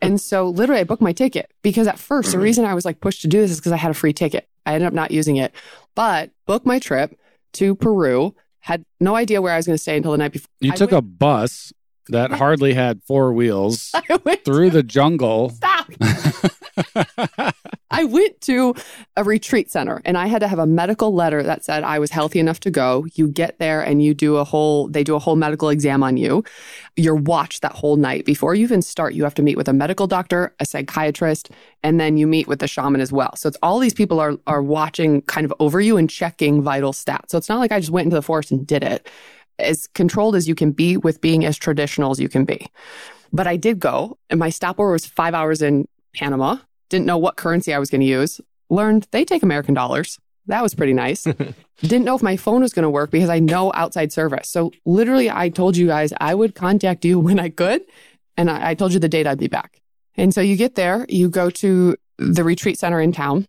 [0.00, 3.00] and so literally I booked my ticket because at first the reason I was like
[3.00, 4.48] pushed to do this is because I had a free ticket.
[4.64, 5.52] I ended up not using it,
[5.94, 7.18] but booked my trip
[7.54, 8.34] to Peru.
[8.60, 10.48] Had no idea where I was going to stay until the night before.
[10.60, 11.72] You I took went- a bus
[12.08, 13.92] that hardly had four wheels
[14.44, 15.50] through the jungle.
[15.50, 15.75] stop.
[17.90, 18.74] I went to
[19.16, 22.10] a retreat center and I had to have a medical letter that said I was
[22.10, 23.06] healthy enough to go.
[23.14, 26.16] You get there and you do a whole, they do a whole medical exam on
[26.16, 26.44] you.
[26.96, 28.26] You're watched that whole night.
[28.26, 31.50] Before you even start, you have to meet with a medical doctor, a psychiatrist,
[31.82, 33.34] and then you meet with the shaman as well.
[33.36, 36.92] So it's all these people are, are watching kind of over you and checking vital
[36.92, 37.30] stats.
[37.30, 39.08] So it's not like I just went into the forest and did it.
[39.58, 42.66] As controlled as you can be with being as traditional as you can be.
[43.32, 46.58] But I did go and my stopover was five hours in Panama.
[46.88, 48.40] Didn't know what currency I was going to use.
[48.70, 50.18] Learned they take American dollars.
[50.46, 51.24] That was pretty nice.
[51.80, 54.48] Didn't know if my phone was going to work because I know outside service.
[54.48, 57.82] So literally, I told you guys I would contact you when I could.
[58.36, 59.80] And I, I told you the date I'd be back.
[60.16, 63.46] And so you get there, you go to the retreat center in town.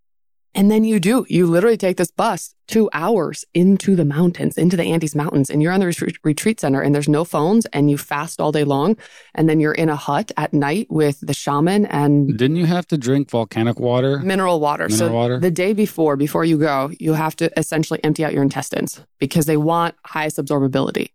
[0.56, 4.76] And then you do, you literally take this bus two hours into the mountains, into
[4.76, 7.92] the Andes Mountains, and you're on the retreat, retreat center and there's no phones and
[7.92, 8.98] you fast all day long.
[9.36, 12.88] And then you're in a hut at night with the shaman and Didn't you have
[12.88, 14.20] to drink volcanic water?
[14.20, 14.88] mineral water.
[14.90, 15.40] Mineral so water?
[15.40, 19.46] the day before, before you go, you have to essentially empty out your intestines because
[19.46, 21.10] they want highest absorbability.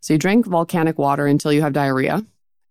[0.00, 2.24] So you drink volcanic water until you have diarrhea.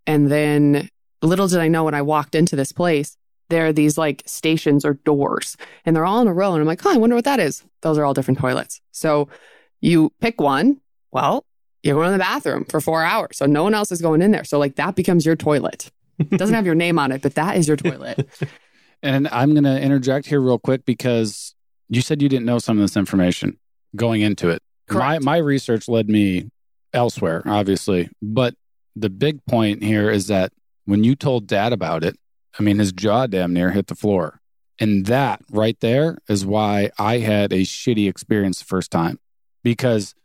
[0.05, 0.89] And then
[1.21, 3.15] little did I know when I walked into this place,
[3.49, 6.53] there are these like stations or doors and they're all in a row.
[6.53, 7.63] And I'm like, oh, I wonder what that is.
[7.81, 8.81] Those are all different toilets.
[8.91, 9.27] So
[9.81, 10.81] you pick one.
[11.11, 11.45] Well,
[11.83, 13.37] you're going to the bathroom for four hours.
[13.37, 14.43] So no one else is going in there.
[14.43, 15.91] So like that becomes your toilet.
[16.19, 18.27] It doesn't have your name on it, but that is your toilet.
[19.01, 21.55] And I'm going to interject here real quick because
[21.87, 23.57] you said you didn't know some of this information
[23.95, 24.61] going into it.
[24.87, 25.23] Correct.
[25.23, 26.49] My my research led me
[26.93, 28.55] elsewhere, obviously, but
[28.95, 30.51] the big point here is that
[30.85, 32.17] when you told Dad about it,
[32.57, 34.41] I mean, his jaw damn near hit the floor,
[34.79, 39.19] and that right there is why I had a shitty experience the first time
[39.63, 40.15] because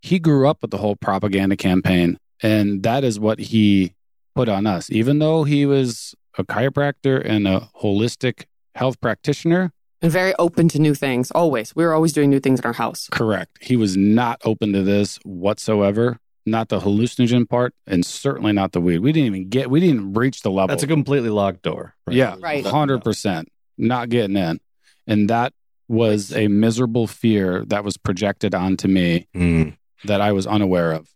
[0.00, 3.94] he grew up with the whole propaganda campaign, and that is what he
[4.34, 4.90] put on us.
[4.90, 10.78] Even though he was a chiropractor and a holistic health practitioner, and very open to
[10.78, 11.30] new things.
[11.32, 11.74] Always.
[11.74, 13.08] We were always doing new things in our house.
[13.10, 13.58] correct.
[13.60, 16.20] He was not open to this whatsoever.
[16.50, 18.98] Not the hallucinogen part, and certainly not the weed.
[19.00, 19.70] We didn't even get.
[19.70, 20.68] We didn't even reach the level.
[20.68, 21.94] That's a completely locked door.
[22.10, 22.64] Yeah, Right.
[22.64, 23.48] hundred percent.
[23.76, 24.60] Not getting in,
[25.06, 25.52] and that
[25.88, 29.76] was a miserable fear that was projected onto me Mm.
[30.04, 31.08] that I was unaware of.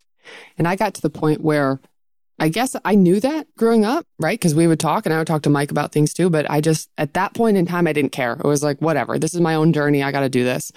[0.56, 1.80] And I got to the point where
[2.38, 4.38] I guess I knew that growing up, right?
[4.40, 6.30] Because we would talk and I would talk to Mike about things too.
[6.30, 8.32] But I just, at that point in time, I didn't care.
[8.32, 10.02] It was like, whatever, this is my own journey.
[10.02, 10.72] I got to do this.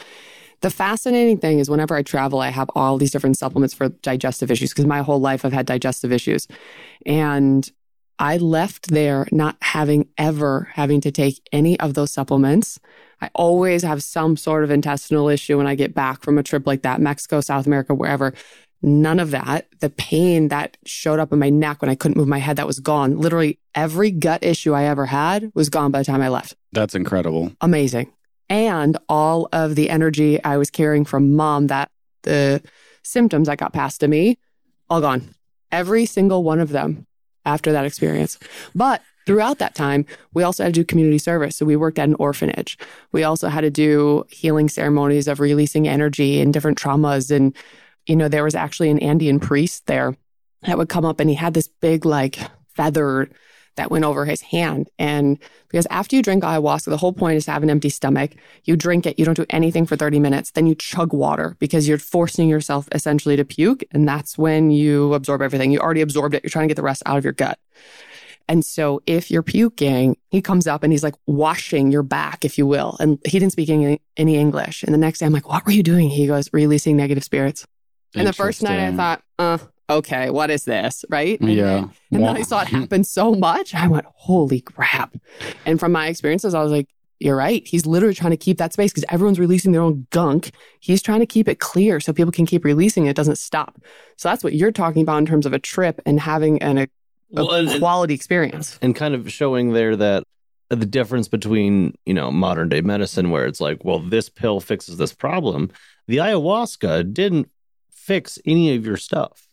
[0.65, 4.49] The fascinating thing is whenever I travel, I have all these different supplements for digestive
[4.49, 6.47] issues because my whole life I've had digestive issues.
[7.05, 7.71] And
[8.17, 12.79] I left there not having ever having to take any of those supplements.
[13.21, 16.65] I always have some sort of intestinal issue when I get back from a trip
[16.65, 18.33] like that, Mexico, South America, wherever.
[18.81, 19.67] None of that.
[19.81, 22.65] The pain that showed up in my neck when I couldn't move my head, that
[22.65, 23.19] was gone.
[23.19, 26.55] Literally every gut issue I ever had was gone by the time I left.
[26.71, 27.51] That's incredible.
[27.61, 28.11] Amazing.
[28.49, 31.89] And all of the energy I was carrying from mom, that
[32.23, 32.61] the
[33.03, 34.37] symptoms that got passed to me,
[34.89, 35.33] all gone.
[35.71, 37.07] Every single one of them
[37.43, 38.37] after that experience.
[38.73, 41.57] But throughout that time, we also had to do community service.
[41.57, 42.77] So we worked at an orphanage.
[43.11, 47.35] We also had to do healing ceremonies of releasing energy and different traumas.
[47.35, 47.55] And,
[48.05, 50.15] you know, there was actually an Andean priest there
[50.63, 52.39] that would come up and he had this big, like,
[52.75, 53.29] feather
[53.75, 54.89] that went over his hand.
[54.97, 58.31] And because after you drink ayahuasca, the whole point is to have an empty stomach.
[58.63, 61.87] You drink it, you don't do anything for 30 minutes, then you chug water because
[61.87, 63.83] you're forcing yourself essentially to puke.
[63.91, 65.71] And that's when you absorb everything.
[65.71, 67.59] You already absorbed it, you're trying to get the rest out of your gut.
[68.47, 72.57] And so if you're puking, he comes up and he's like washing your back, if
[72.57, 72.95] you will.
[72.99, 74.83] And he didn't speak any, any English.
[74.83, 76.09] And the next day I'm like, what were you doing?
[76.09, 77.65] He goes, releasing negative spirits.
[78.13, 79.57] And the first night I thought, uh,
[79.89, 81.05] okay, what is this?
[81.09, 81.39] Right?
[81.39, 81.63] And Yeah.
[81.63, 83.73] then- and then I saw it happen so much.
[83.75, 85.15] I went, holy crap.
[85.65, 86.87] And from my experiences, I was like,
[87.19, 87.65] you're right.
[87.65, 90.51] He's literally trying to keep that space because everyone's releasing their own gunk.
[90.81, 93.11] He's trying to keep it clear so people can keep releasing it.
[93.11, 93.81] It doesn't stop.
[94.17, 96.81] So that's what you're talking about in terms of a trip and having an, a,
[96.83, 96.87] a
[97.31, 98.77] Well, and- and- quality experience.
[98.81, 100.23] and kind of showing there that
[100.69, 104.97] the difference between you know modern day medicine where it's like well this pill fixes
[104.97, 105.69] this problem
[106.07, 107.49] the ayahuasca didn't
[107.91, 109.44] fix any of your stuff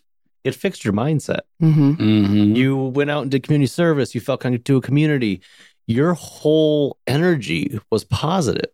[0.44, 2.56] it fixed your mindset hmm Mhm.
[2.56, 5.40] you went out and did community service you felt connected to a community
[5.86, 8.70] your whole energy was positive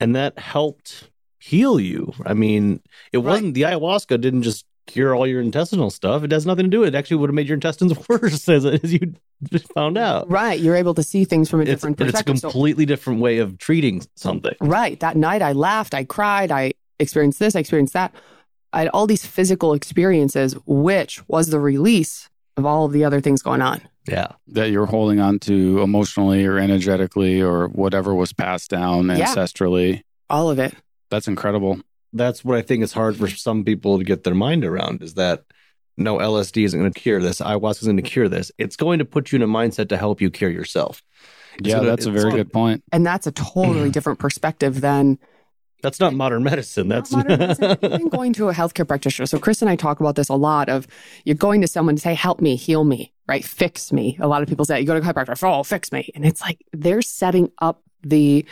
[0.00, 2.80] and that helped heal you i mean
[3.12, 3.24] it Right.
[3.26, 6.80] wasn't the ayahuasca didn't just cure all your intestinal stuff it has nothing to do
[6.80, 9.14] with it actually would have made your intestines worse as, as you
[9.50, 10.58] just found out Right.
[10.60, 12.38] You're able to see things from a different it's, different it's a perspective.
[12.40, 14.54] So- completely different way of treating something.
[14.60, 14.98] Right.
[15.00, 18.14] That night I laughed, I cried, I experienced this, I experienced that.
[18.72, 23.20] I had all these physical experiences, which was the release of all of the other
[23.20, 23.80] things going on.
[24.08, 24.32] Yeah.
[24.48, 29.26] that you're holding on to emotionally or energetically or whatever was passed down Yeah.
[29.32, 30.02] ancestrally.
[30.28, 30.74] All of it.
[31.08, 31.78] That's incredible.
[32.12, 35.14] That's what I think is hard for some people to get their mind around is
[35.14, 35.44] that
[35.96, 37.40] no LSD isn't going to cure this.
[37.40, 38.50] Ayahuasca isn't going to cure this.
[38.58, 41.00] It's going to put you in a mindset to help you cure yourself.
[41.58, 42.82] It's yeah, gonna- that's a very gonna- good point.
[42.90, 45.18] And that's a totally different perspective than
[45.82, 46.88] That's not modern medicine.
[46.88, 49.26] not That's modern medicine, even going to a healthcare practitioner.
[49.26, 50.86] So Chris and I talk about this a lot of
[51.24, 53.12] you're going to someone to say, help me, heal me.
[53.28, 53.44] right?
[53.44, 54.16] Fix me.
[54.20, 56.10] A lot of people say, you go to a chiropractor, oh, fix me.
[56.14, 58.46] And it's like they're setting up the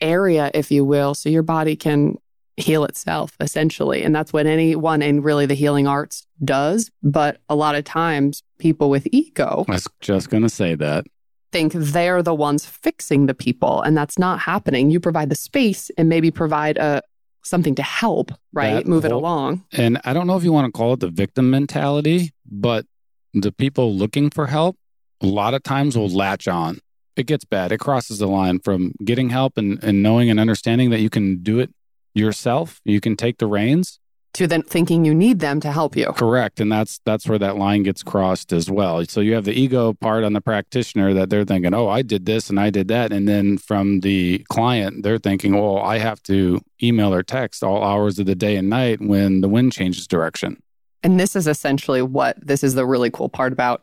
[0.00, 2.16] area, if you will, so your body can
[2.56, 4.02] heal itself essentially.
[4.02, 6.90] And that's what anyone in really the healing arts does.
[7.02, 11.06] But a lot of times people with ego I was just going to say that.
[11.52, 14.90] Think they're the ones fixing the people and that's not happening.
[14.90, 17.02] You provide the space and maybe provide a
[17.42, 18.74] something to help, right?
[18.74, 19.64] That Move it along.
[19.72, 22.86] And I don't know if you want to call it the victim mentality, but
[23.32, 24.76] the people looking for help
[25.22, 26.80] a lot of times will latch on.
[27.16, 27.72] It gets bad.
[27.72, 31.42] It crosses the line from getting help and, and knowing and understanding that you can
[31.42, 31.70] do it
[32.14, 32.80] yourself.
[32.84, 33.99] You can take the reins.
[34.34, 36.06] To then thinking you need them to help you.
[36.12, 36.60] Correct.
[36.60, 39.04] And that's that's where that line gets crossed as well.
[39.06, 42.26] So you have the ego part on the practitioner that they're thinking, oh, I did
[42.26, 43.12] this and I did that.
[43.12, 47.82] And then from the client, they're thinking, oh, I have to email or text all
[47.82, 50.62] hours of the day and night when the wind changes direction.
[51.02, 53.82] And this is essentially what this is the really cool part about.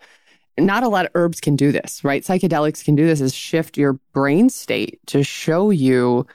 [0.58, 2.24] Not a lot of herbs can do this, right?
[2.24, 6.26] Psychedelics can do this is shift your brain state to show you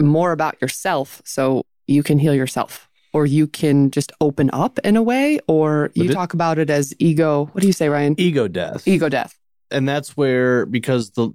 [0.00, 4.96] more about yourself so you can heal yourself or you can just open up in
[4.96, 7.46] a way or you it- talk about it as ego.
[7.52, 8.14] What do you say, Ryan?
[8.18, 8.86] Ego death.
[8.88, 9.38] Ego death.
[9.70, 11.30] and that's where because the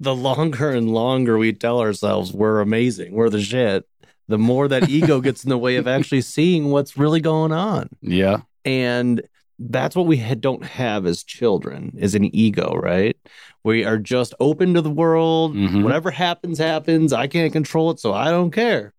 [0.00, 3.86] the longer and longer we tell ourselves we're amazing, we're the shit,
[4.28, 7.88] the more that ego gets in the way of actually seeing what's really going on.
[8.00, 8.38] Yeah.
[8.64, 9.22] And
[9.60, 13.16] that's what we had, don't have as children is an ego, right?
[13.62, 15.54] We are just open to the world.
[15.54, 15.84] Mhm.
[15.84, 17.12] Whatever happens, happens.
[17.12, 18.92] I can't control it, so I don't care.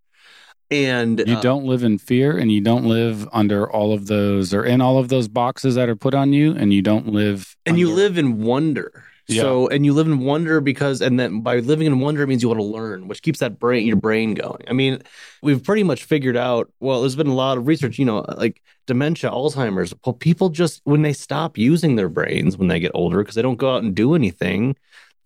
[0.72, 4.54] And You uh, don't live in fear and you don't live under all of those
[4.54, 7.56] or in all of those boxes that are put on you and you don't live
[7.66, 9.04] and you live in wonder.
[9.30, 12.42] So and you live in wonder because and then by living in wonder it means
[12.42, 14.64] you want to learn, which keeps that brain your brain going.
[14.68, 15.02] I mean,
[15.42, 16.72] we've pretty much figured out.
[16.80, 17.98] Well, there's been a lot of research.
[17.98, 19.94] You know, like dementia, Alzheimer's.
[20.06, 23.42] Well, people just when they stop using their brains when they get older because they
[23.42, 24.76] don't go out and do anything,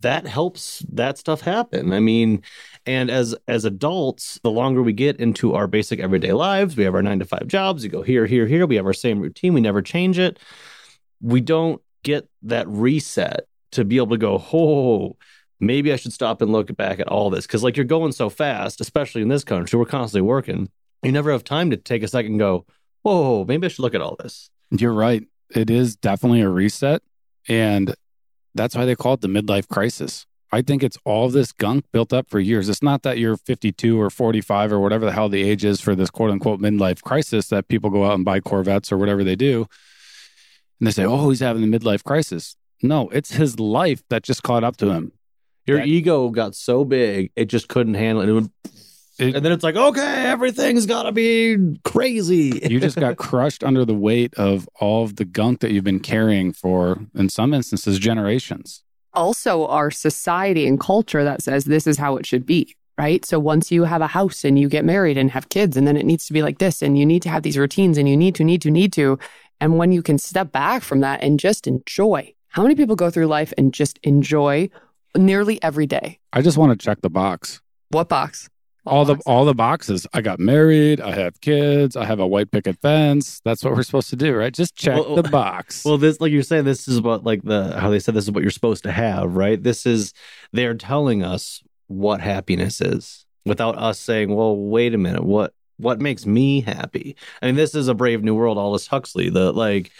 [0.02, 1.94] that helps that stuff happen.
[1.94, 2.44] I mean,
[2.86, 6.96] and as as adults, the longer we get into our basic everyday lives, we have
[6.96, 7.84] our nine to five jobs.
[7.84, 8.68] We go here, here, here.
[8.68, 9.54] We have our same routine.
[9.54, 10.40] We never change it.
[11.22, 15.18] We don't get that reset to be able to go, oh,
[15.60, 17.48] maybe I should stop and look back at all this.
[17.48, 20.70] Cause like you're going so fast, especially in this country, we're constantly working.
[21.04, 22.66] You never have time to take a second and go,
[23.02, 24.50] whoa, maybe I should look at all this.
[24.72, 25.24] You're right.
[25.50, 27.02] It is definitely a reset.
[27.48, 27.96] And
[28.58, 30.26] that's why they call it the midlife crisis.
[30.52, 32.70] I think it's all this gunk built up for years.
[32.70, 35.94] It's not that you're 52 or 45 or whatever the hell the age is for
[35.94, 39.36] this quote unquote midlife crisis that people go out and buy Corvettes or whatever they
[39.36, 39.68] do.
[40.80, 42.56] And they say, oh, he's having the midlife crisis.
[42.82, 45.12] No, it's his life that just caught up to him.
[45.66, 48.30] Your That- ego got so big, it just couldn't handle it.
[48.30, 48.52] It would-
[49.20, 52.60] It- and then it's like, okay, everything's got to be crazy.
[52.70, 56.00] You just got crushed under the weight of all of the gunk that you've been
[56.00, 58.84] carrying for, in some instances, generations.
[59.14, 63.26] also our society and culture that says this is how it should be, right?
[63.26, 65.98] So once you have a house and you get married and have kids, and then
[65.98, 68.16] it needs to be like this, and you need to have these routines, and you
[68.16, 69.18] need to, need to, need to.
[69.60, 73.10] And when you can step back from that and just enjoy, how many people go
[73.10, 74.70] through life and just enjoy
[75.16, 76.20] nearly every day?
[76.32, 77.60] I just want to check the box.
[77.90, 78.50] What box?
[78.88, 79.24] All the boxes.
[79.28, 80.08] all the boxes.
[80.14, 81.02] I got married.
[81.02, 81.96] I have kids.
[81.96, 83.42] I have a white picket fence.
[83.46, 84.54] That's what we're supposed to do, right?
[84.54, 85.84] Just check Well, the box.
[85.86, 88.32] Well, this, like you're saying, this is what, like the how they said this is
[88.32, 89.62] what you're supposed to have, right?
[89.62, 90.14] This is
[90.54, 96.02] they're telling us what happiness is without us saying, "Well, wait a minute, what what
[96.02, 99.30] makes me happy?" I mean, this is a Brave New World, Aldous Huxley.
[99.30, 99.92] The like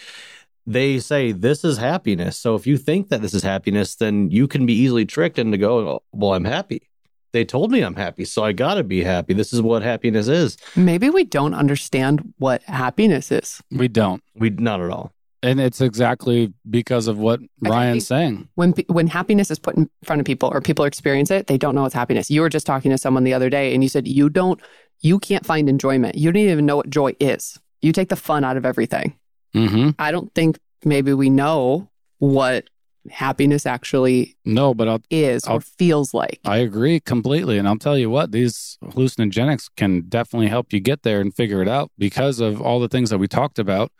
[0.66, 2.36] they say this is happiness.
[2.36, 5.56] So if you think that this is happiness, then you can be easily tricked into
[5.56, 6.87] going, "Well, I'm happy."
[7.32, 9.34] They told me I'm happy, so I gotta be happy.
[9.34, 10.56] This is what happiness is.
[10.76, 13.60] Maybe we don't understand what happiness is.
[13.70, 15.12] we don't, We not at all.
[15.42, 18.48] and it's exactly because of what I Ryan's saying.
[18.54, 21.74] when when happiness is put in front of people or people experience it, they don't
[21.74, 22.30] know it's happiness.
[22.30, 24.58] You were just talking to someone the other day, and you said you don't,
[25.00, 26.16] you can't find enjoyment.
[26.16, 27.58] You don't even know what joy is.
[27.82, 29.16] You take the fun out of everything.
[29.52, 32.68] hmm I don't think maybe we know what
[33.10, 36.40] happiness actually No, but I'll, is I'll- or feels like.
[36.44, 41.02] I agree completely, and I'll tell you what, these hallucinogenics can definitely help you get
[41.02, 43.92] there and figure it out because of all the things that we talked about.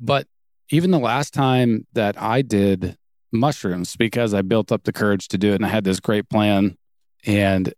[0.00, 0.26] But
[0.70, 2.96] even the last time that I did
[3.32, 6.28] mushrooms, because I built up the courage to do it and I had this great
[6.28, 6.76] plan.
[7.24, 7.72] And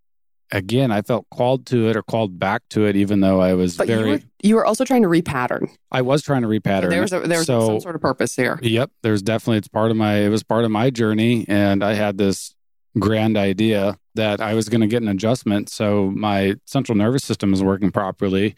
[0.51, 3.77] again, I felt called to it or called back to it, even though I was
[3.77, 5.69] but you very, were you were also trying to repattern.
[5.91, 6.91] I was trying to repattern.
[6.91, 8.59] There was a, there was So- some sort of purpose here.
[8.63, 11.95] Yep, there's definitely it's part of my it was part of my journey and I
[11.95, 12.55] had this
[12.99, 17.53] grand idea that I was going to get an adjustment so my central nervous system
[17.53, 18.55] is working properly.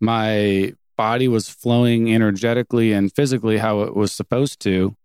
[0.00, 4.96] My body was flowing energetically and physically how it was supposed to,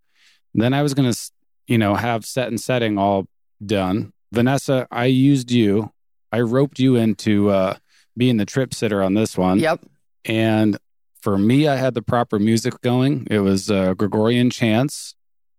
[0.53, 1.19] then I was going to,
[1.67, 3.27] you know, have set and setting all
[3.65, 4.13] done.
[4.31, 5.91] Vanessa, I used you.
[6.31, 7.75] I roped you into uh,
[8.15, 9.59] being the trip sitter on this one.
[9.59, 9.81] Yep.
[10.25, 10.77] And
[11.21, 13.27] for me, I had the proper music going.
[13.29, 15.15] It was uh, Gregorian chants,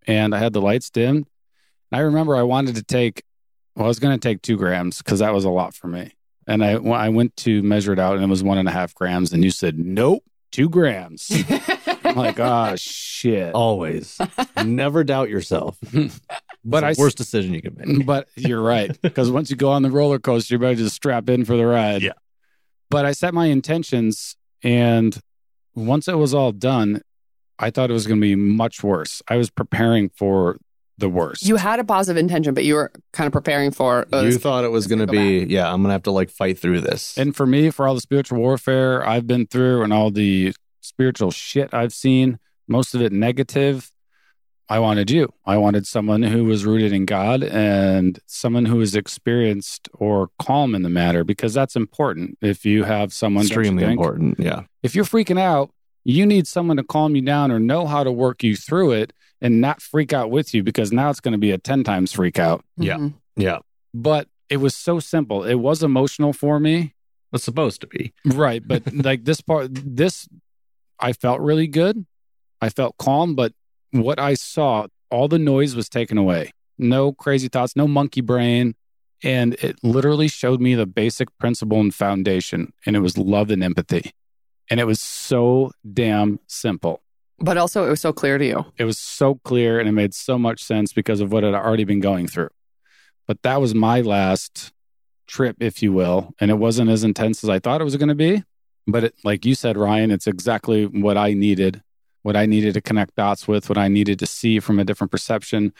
[0.06, 1.26] and I had the lights dimmed.
[1.90, 3.24] And I remember I wanted to take,
[3.76, 6.12] well, I was going to take two grams because that was a lot for me.
[6.46, 8.94] And I, I went to measure it out, and it was one and a half
[8.94, 9.32] grams.
[9.32, 11.30] And you said, nope, two grams.
[12.12, 13.54] I'm like, oh, shit.
[13.54, 14.18] Always.
[14.64, 15.78] Never doubt yourself.
[16.64, 18.06] but It's the worst decision you can make.
[18.06, 18.96] but you're right.
[19.02, 21.66] Because once you go on the roller coaster, you're better just strap in for the
[21.66, 22.02] ride.
[22.02, 22.12] Yeah.
[22.90, 25.18] But I set my intentions, and
[25.74, 27.00] once it was all done,
[27.58, 29.22] I thought it was going to be much worse.
[29.28, 30.58] I was preparing for
[30.98, 31.46] the worst.
[31.46, 34.06] You had a positive intention, but you were kind of preparing for.
[34.12, 36.10] oh, you thought it was going to go be, yeah, I'm going to have to
[36.10, 37.16] like fight through this.
[37.16, 41.30] and for me, for all the spiritual warfare I've been through and all the spiritual
[41.30, 43.90] shit I've seen, most of it negative,
[44.68, 45.32] I wanted you.
[45.44, 50.74] I wanted someone who was rooted in God and someone who was experienced or calm
[50.74, 52.38] in the matter because that's important.
[52.40, 54.38] If you have someone, don't extremely important.
[54.38, 54.62] Yeah.
[54.82, 55.70] if you're freaking out,
[56.04, 59.12] you need someone to calm you down or know how to work you through it
[59.40, 62.12] and not freak out with you because now it's going to be a 10 times
[62.12, 62.64] freak out.
[62.76, 62.96] Yeah.
[62.96, 63.14] Mhm.
[63.36, 63.58] Yeah.
[63.92, 65.44] But it was so simple.
[65.44, 66.94] It was emotional for me.
[67.32, 68.12] It's supposed to be.
[68.24, 68.66] Right.
[68.66, 70.28] But like this part, this,
[71.02, 72.06] I felt really good.
[72.60, 73.52] I felt calm, but
[73.90, 76.52] what I saw, all the noise was taken away.
[76.78, 78.76] No crazy thoughts, no monkey brain.
[79.24, 83.62] And it literally showed me the basic principle and foundation, and it was love and
[83.62, 84.12] empathy.
[84.70, 87.02] And it was so damn simple.
[87.38, 88.64] But also, it was so clear to you.
[88.78, 91.84] It was so clear and it made so much sense because of what I'd already
[91.84, 92.50] been going through.
[93.26, 94.72] But that was my last
[95.26, 96.34] trip, if you will.
[96.38, 98.44] And it wasn't as intense as I thought it was going to be.
[98.86, 101.82] But it, like you said, Ryan, it's exactly what I needed,
[102.22, 105.10] what I needed to connect dots with, what I needed to see from a different
[105.10, 105.72] perception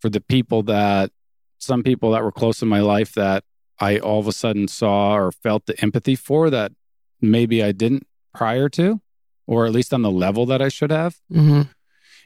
[0.00, 1.10] for the people that,
[1.58, 3.44] some people that were close in my life that
[3.80, 6.72] I all of a sudden saw or felt the empathy for that
[7.20, 9.00] maybe I didn't prior to,
[9.46, 11.16] or at least on the level that I should have.
[11.32, 11.62] Mm-hmm.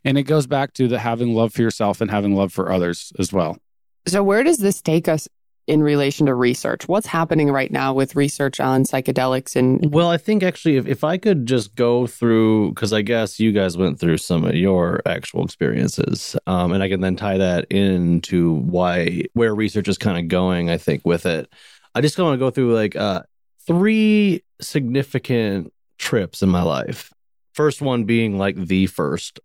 [0.05, 3.13] And it goes back to the having love for yourself and having love for others
[3.19, 3.59] as well.
[4.07, 5.29] So, where does this take us
[5.69, 6.89] in relation to research?
[6.89, 9.55] What's happening right now with research on psychedelics?
[9.55, 13.39] And Well, I think actually, if, if I could just go through, because I guess
[13.39, 17.39] you guys went through some of your actual experiences, um, and I can then tie
[17.39, 20.71] that into why where research is kind of going.
[20.71, 21.53] I think with it,
[21.95, 23.23] I just want to go through like uh,
[23.67, 27.13] three significant trips in my life.
[27.53, 29.41] First one being like the first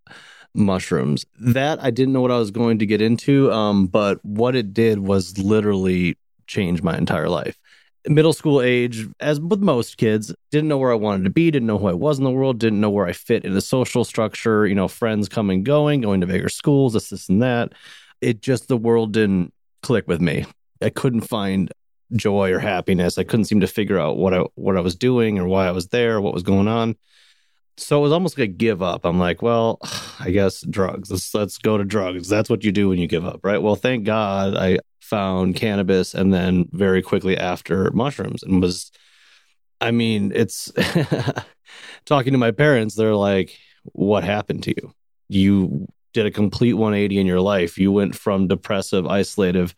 [0.53, 4.55] mushrooms that I didn't know what I was going to get into, um, but what
[4.55, 7.57] it did was literally change my entire life
[8.07, 11.67] middle school age, as with most kids, didn't know where I wanted to be, didn't
[11.67, 14.03] know who I was in the world, didn't know where I fit in the social
[14.03, 17.73] structure, you know, friends coming, going, going to bigger schools, this, this, and that.
[18.21, 20.45] It just, the world didn't click with me.
[20.81, 21.71] I couldn't find
[22.13, 23.17] joy or happiness.
[23.17, 25.71] I couldn't seem to figure out what I what I was doing or why I
[25.71, 26.95] was there, what was going on.
[27.77, 29.05] So it was almost like a give up.
[29.05, 29.79] I'm like, well,
[30.19, 31.11] I guess drugs.
[31.11, 32.29] Let's let's go to drugs.
[32.29, 33.61] That's what you do when you give up, right?
[33.61, 38.91] Well, thank God I found cannabis and then very quickly after mushrooms and was
[39.81, 40.71] I mean, it's
[42.05, 43.57] talking to my parents, they're like,
[43.91, 44.93] what happened to you?
[45.27, 47.77] You did a complete 180 in your life.
[47.77, 49.73] You went from depressive, isolative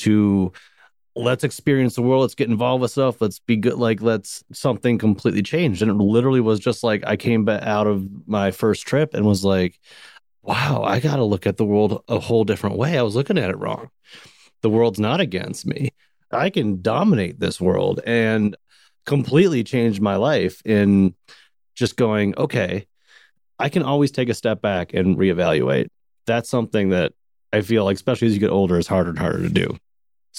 [0.00, 0.52] to
[1.18, 4.98] let's experience the world, let's get involved with stuff, let's be good, like let's something
[4.98, 5.82] completely changed.
[5.82, 9.26] And it literally was just like I came back out of my first trip and
[9.26, 9.78] was like,
[10.42, 12.96] wow, I got to look at the world a whole different way.
[12.96, 13.90] I was looking at it wrong.
[14.62, 15.90] The world's not against me.
[16.30, 18.56] I can dominate this world and
[19.04, 21.14] completely changed my life in
[21.74, 22.86] just going, okay,
[23.58, 25.88] I can always take a step back and reevaluate.
[26.26, 27.12] That's something that
[27.52, 29.78] I feel like, especially as you get older, is harder and harder to do.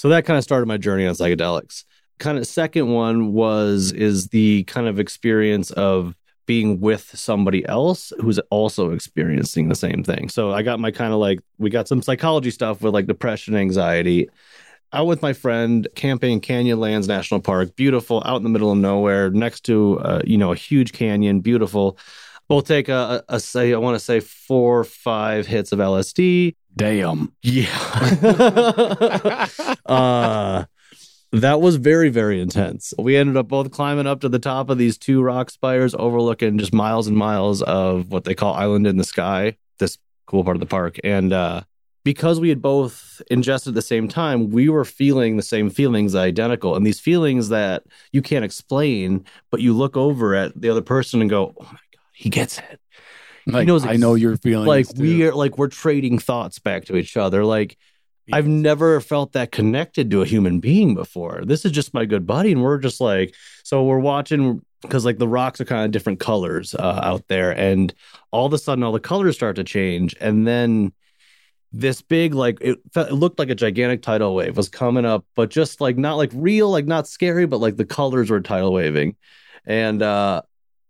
[0.00, 1.84] So that kind of started my journey on psychedelics.
[2.18, 8.10] Kind of second one was is the kind of experience of being with somebody else
[8.18, 10.30] who's also experiencing the same thing.
[10.30, 13.54] So I got my kind of like we got some psychology stuff with like depression,
[13.54, 14.30] anxiety.
[14.94, 19.28] Out with my friend camping Canyonlands National Park, beautiful, out in the middle of nowhere,
[19.28, 21.98] next to uh, you know a huge canyon, beautiful.
[22.48, 25.78] We'll take a, a, a say I want to say four or five hits of
[25.78, 26.54] LSD.
[26.76, 27.32] Damn.
[27.42, 27.66] Yeah.
[29.86, 30.64] uh,
[31.32, 32.92] that was very, very intense.
[32.98, 36.58] We ended up both climbing up to the top of these two rock spires, overlooking
[36.58, 40.56] just miles and miles of what they call Island in the Sky, this cool part
[40.56, 40.98] of the park.
[41.04, 41.62] And uh,
[42.04, 46.14] because we had both ingested at the same time, we were feeling the same feelings
[46.14, 46.74] identical.
[46.74, 51.20] And these feelings that you can't explain, but you look over at the other person
[51.20, 52.79] and go, oh my God, he gets it.
[53.52, 54.68] Like, knows I know your feelings.
[54.68, 55.02] like too.
[55.02, 57.44] we are like we're trading thoughts back to each other.
[57.44, 57.76] Like
[58.32, 61.42] I've never felt that connected to a human being before.
[61.44, 63.34] This is just my good buddy, and we're just like,
[63.64, 67.50] so we're watching because like the rocks are kind of different colors uh, out there,
[67.50, 67.92] and
[68.30, 70.92] all of a sudden all the colors start to change, and then
[71.72, 75.24] this big like it, fe- it looked like a gigantic tidal wave was coming up,
[75.34, 78.72] but just like not like real, like not scary, but like the colors were tidal
[78.72, 79.16] waving,
[79.64, 80.42] and uh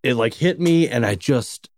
[0.03, 1.70] it like hit me, and I just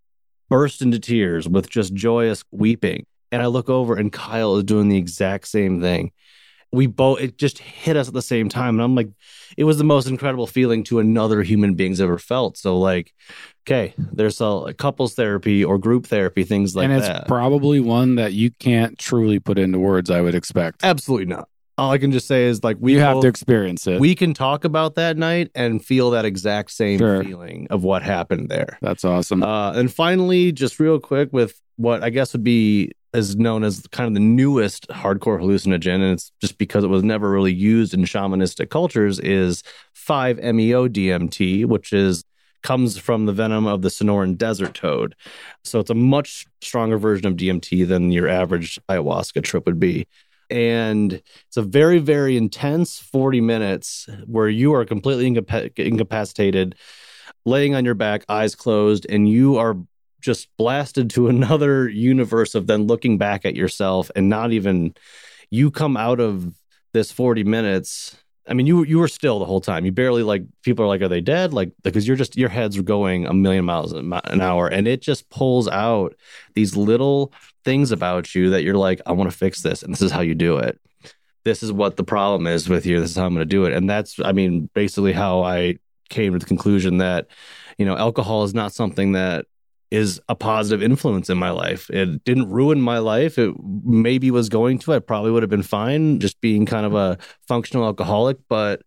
[0.53, 3.07] burst into tears with just joyous weeping.
[3.30, 6.12] And I look over and Kyle is doing the exact same thing.
[6.70, 8.76] We both, it just hit us at the same time.
[8.76, 9.09] And I'm like,
[9.57, 12.57] it was the most incredible feeling to another human being's ever felt.
[12.57, 13.12] So, like,
[13.66, 16.94] okay, there's a, a couples therapy or group therapy, things like that.
[16.94, 17.28] and it's that.
[17.28, 20.82] probably one that you can't truly put into words, I would expect.
[20.82, 21.48] Absolutely not.
[21.79, 23.99] All I can just say is like, we you have to experience it.
[24.01, 27.25] we can talk about that night and feel that exact same Sure.
[27.25, 28.79] feeling of what happened there.
[28.83, 29.43] That's awesome.
[29.43, 33.87] Uh, and finally, just real quick, with what I guess would be is known as
[33.91, 37.95] kind of the newest hardcore hallucinogen, and it's just because it was never really used
[37.95, 39.62] in shamanistic cultures, is
[39.95, 42.25] 5-MeO DMT, which is
[42.62, 45.14] comes from the venom of the Sonoran desert toad.
[45.64, 50.07] So it's a much stronger version of DMT than your average ayahuasca trip would be.
[50.53, 51.14] And
[51.46, 56.74] it's a very, very intense 40 minutes where you are completely incapa- incapacitated,
[57.46, 59.78] laying on your back, eyes closed, and you are
[60.20, 64.94] just blasted to another universe of then looking back at yourself and not even
[65.48, 66.55] you come out of
[66.92, 68.18] this 40 minutes
[68.49, 69.84] i mean you you were still the whole time.
[69.84, 71.53] You barely like people are like are they dead?
[71.53, 75.01] Like because you're just your head's going a million miles an an hour and it
[75.03, 76.14] just pulls out
[76.55, 77.32] these little
[77.64, 80.20] things about you that you're like i want to fix this and this is how
[80.20, 80.80] you do it.
[81.45, 83.01] This is what the problem is with you.
[83.01, 83.72] This is how i'm going to do it.
[83.72, 85.76] And that's i mean basically how i
[86.09, 87.26] came to the conclusion that
[87.78, 89.47] you know alcohol is not something that
[89.93, 91.90] is a positive influence in my life.
[91.90, 93.38] It didn't ruin my life.
[93.38, 94.95] It maybe was going to.
[94.95, 98.82] I probably would have been fine just being kind of a functional alcoholic, but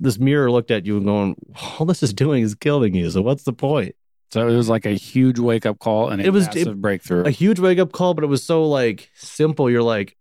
[0.00, 1.36] this mirror looked at you and going,
[1.78, 3.10] all this is doing is killing you.
[3.10, 3.94] So what's the point?
[4.32, 7.24] so it was like a huge wake up call and a It was- it- breakthrough.
[7.24, 9.70] A huge wake up call, but it was so like simple.
[9.70, 10.16] You're like,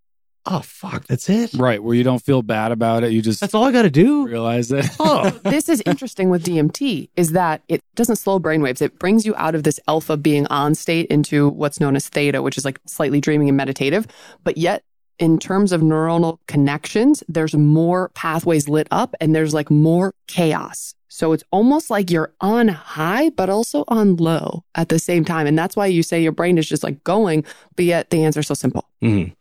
[0.45, 1.53] oh fuck, that's it.
[1.53, 3.11] right, where you don't feel bad about it.
[3.11, 4.25] You just That's all I got to do.
[4.27, 4.85] realize it.
[4.99, 8.81] Oh, this is interesting with DMT is that it doesn't slow brainwaves.
[8.81, 12.41] It brings you out of this alpha being on state into what's known as theta,
[12.41, 14.07] which is like slightly dreaming and meditative.
[14.43, 14.83] But yet,
[15.19, 20.95] in terms of neuronal connections, there's more pathways lit up and there's like more chaos.
[21.09, 25.45] So it's almost like you're on high, but also on low at the same time.
[25.45, 27.43] And that's why you say your brain is just like going,
[27.75, 28.87] but yet the answer's are so simple.
[29.03, 29.33] Mhm.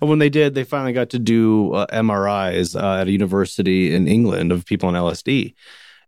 [0.00, 3.94] And when they did, they finally got to do uh, MRIs uh, at a university
[3.94, 5.54] in England of people on LSD.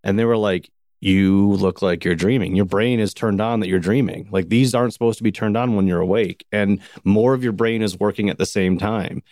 [0.04, 0.70] And they were like,
[1.00, 2.54] you look like you're dreaming.
[2.54, 4.28] Your brain is turned on that you're dreaming.
[4.30, 6.46] Like these aren't supposed to be turned on when you're awake.
[6.52, 9.22] And more of your brain is working at the same time.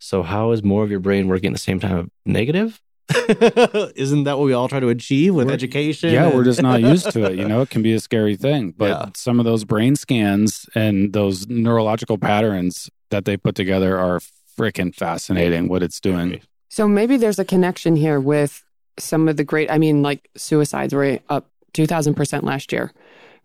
[0.00, 2.80] So, how is more of your brain working at the same time negative?
[3.96, 6.12] Isn't that what we all try to achieve with We're- education?
[6.12, 7.38] Yeah, we're just not used to it.
[7.38, 8.74] You know, it can be a scary thing.
[8.76, 9.06] But Yeah.
[9.14, 14.20] some of those brain scans and those neurological patterns that they put together are
[14.58, 16.40] freaking fascinating what it's doing.
[16.68, 18.62] So maybe there's a connection here with
[18.98, 22.92] some of the great, I mean, like suicides were up 2000% last year,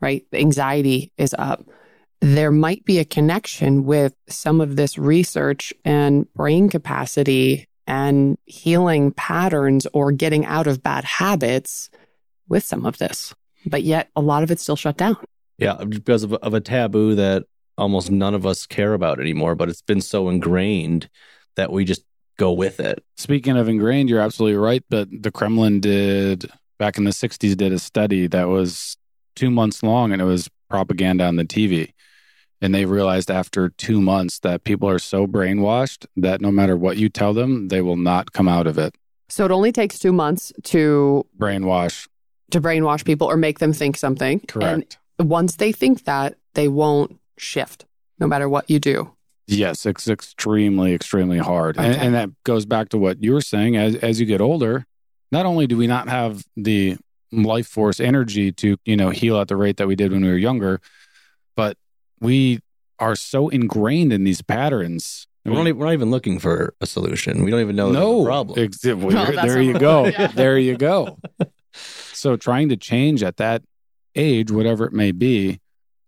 [0.01, 0.25] right?
[0.31, 1.63] The anxiety is up.
[2.21, 9.11] There might be a connection with some of this research and brain capacity and healing
[9.11, 11.89] patterns or getting out of bad habits
[12.47, 13.33] with some of this.
[13.65, 15.17] But yet a lot of it's still shut down.
[15.57, 17.43] Yeah, because of, of a taboo that
[17.77, 21.09] almost none of us care about anymore, but it's been so ingrained
[21.55, 22.03] that we just
[22.37, 23.03] go with it.
[23.17, 24.83] Speaking of ingrained, you're absolutely right.
[24.89, 28.97] But the Kremlin did back in the 60s did a study that was
[29.35, 31.93] two months long and it was propaganda on the TV.
[32.65, 36.97] And they realized after two months that people are so brainwashed that no matter what
[36.97, 38.95] you tell them, they will not come out of it.
[39.29, 42.07] So it only takes two months to Brainwash.
[42.49, 44.39] to brainwash people or make them think something.
[44.47, 44.97] Correct.
[45.19, 47.85] And once they think that, they won't shift
[48.17, 49.11] no matter what you do.
[49.45, 51.77] Yes, it's extremely, extremely hard.
[51.77, 52.03] And, Okay.
[52.03, 53.77] and that goes back to what you were saying.
[53.77, 54.87] As, as you get older,
[55.31, 56.97] not only do we not have the
[57.31, 60.29] life force energy to, you know, heal at the rate that we did when we
[60.31, 60.81] were younger,
[62.25, 62.59] we
[62.99, 65.27] are so ingrained in these patterns.
[65.45, 67.43] We're not, even, we're not even looking for a solution.
[67.43, 68.59] We don't even know there's a problem.
[68.63, 70.07] Ex- well, Well, there you go.
[70.07, 70.27] Yeah.
[70.27, 71.19] There you go.
[72.13, 73.61] So trying to change at that
[74.15, 75.59] age, whatever it may be,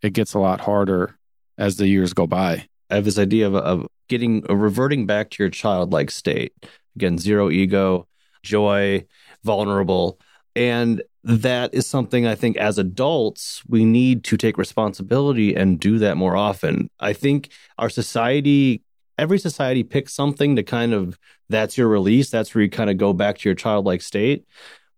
[0.01, 1.17] it gets a lot harder
[1.57, 2.67] as the years go by.
[2.89, 6.53] I have this idea of, of getting uh, reverting back to your childlike state.
[6.95, 8.07] Again, zero ego,
[8.41, 9.05] joy,
[9.43, 10.19] vulnerable.
[10.55, 15.99] And that is something I think as adults, we need to take responsibility and do
[15.99, 16.89] that more often.
[17.01, 18.81] I think our society,
[19.17, 21.19] every society picks something to kind of,
[21.49, 22.29] that's your release.
[22.29, 24.45] That's where you kind of go back to your childlike state.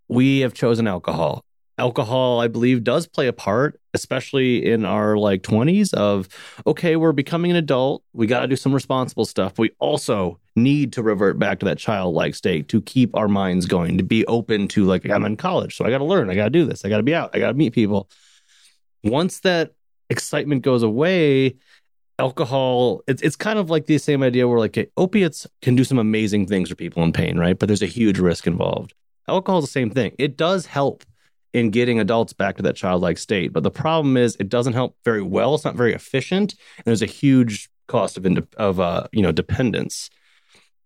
[0.07, 1.43] We have chosen alcohol
[1.80, 6.27] alcohol i believe does play a part especially in our like 20s of
[6.67, 10.93] okay we're becoming an adult we got to do some responsible stuff we also need
[10.93, 14.68] to revert back to that childlike state to keep our minds going to be open
[14.68, 16.86] to like i'm in college so i got to learn i got to do this
[16.86, 18.10] i got to be out i got to meet people
[19.03, 19.74] once that
[20.10, 21.55] excitement goes away
[22.18, 25.97] alcohol it's, it's kind of like the same idea where like opiates can do some
[25.97, 28.93] amazing things for people in pain right but there's a huge risk involved
[29.28, 31.03] alcohol is the same thing it does help
[31.53, 33.53] in getting adults back to that childlike state.
[33.53, 35.55] But the problem is it doesn't help very well.
[35.55, 38.26] It's not very efficient, and there's a huge cost of
[38.57, 40.10] of uh, you know dependence.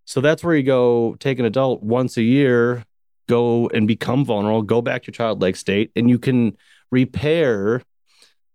[0.05, 2.83] So that's where you go take an adult once a year,
[3.27, 6.57] go and become vulnerable, go back to your childlike state, and you can
[6.91, 7.81] repair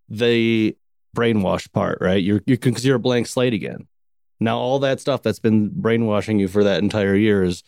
[0.09, 0.77] the
[1.17, 2.23] brainwashed part, right?
[2.23, 3.87] You're you can you're a blank slate again.
[4.41, 7.63] Now all that stuff that's been brainwashing you for that entire year is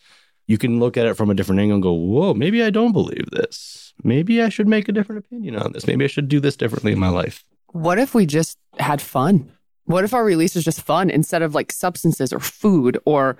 [0.47, 2.93] you can look at it from a different angle and go, whoa, maybe I don't
[2.93, 5.87] believe this maybe I should make a different opinion on this.
[5.87, 7.43] Maybe I should do this differently in my life.
[7.67, 9.51] What if we just had fun?
[9.85, 13.37] What if our release is just fun instead of like substances or food or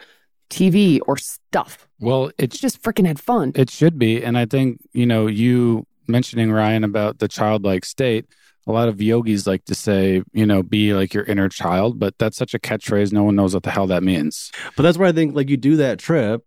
[0.51, 1.87] TV or stuff?
[1.99, 3.53] Well, it's just freaking had fun.
[3.55, 4.23] It should be.
[4.23, 8.25] And I think, you know, you mentioning Ryan about the childlike state,
[8.67, 12.17] a lot of yogis like to say, you know, be like your inner child, but
[12.19, 13.11] that's such a catchphrase.
[13.11, 14.51] No one knows what the hell that means.
[14.75, 16.43] But that's where I think like you do that trip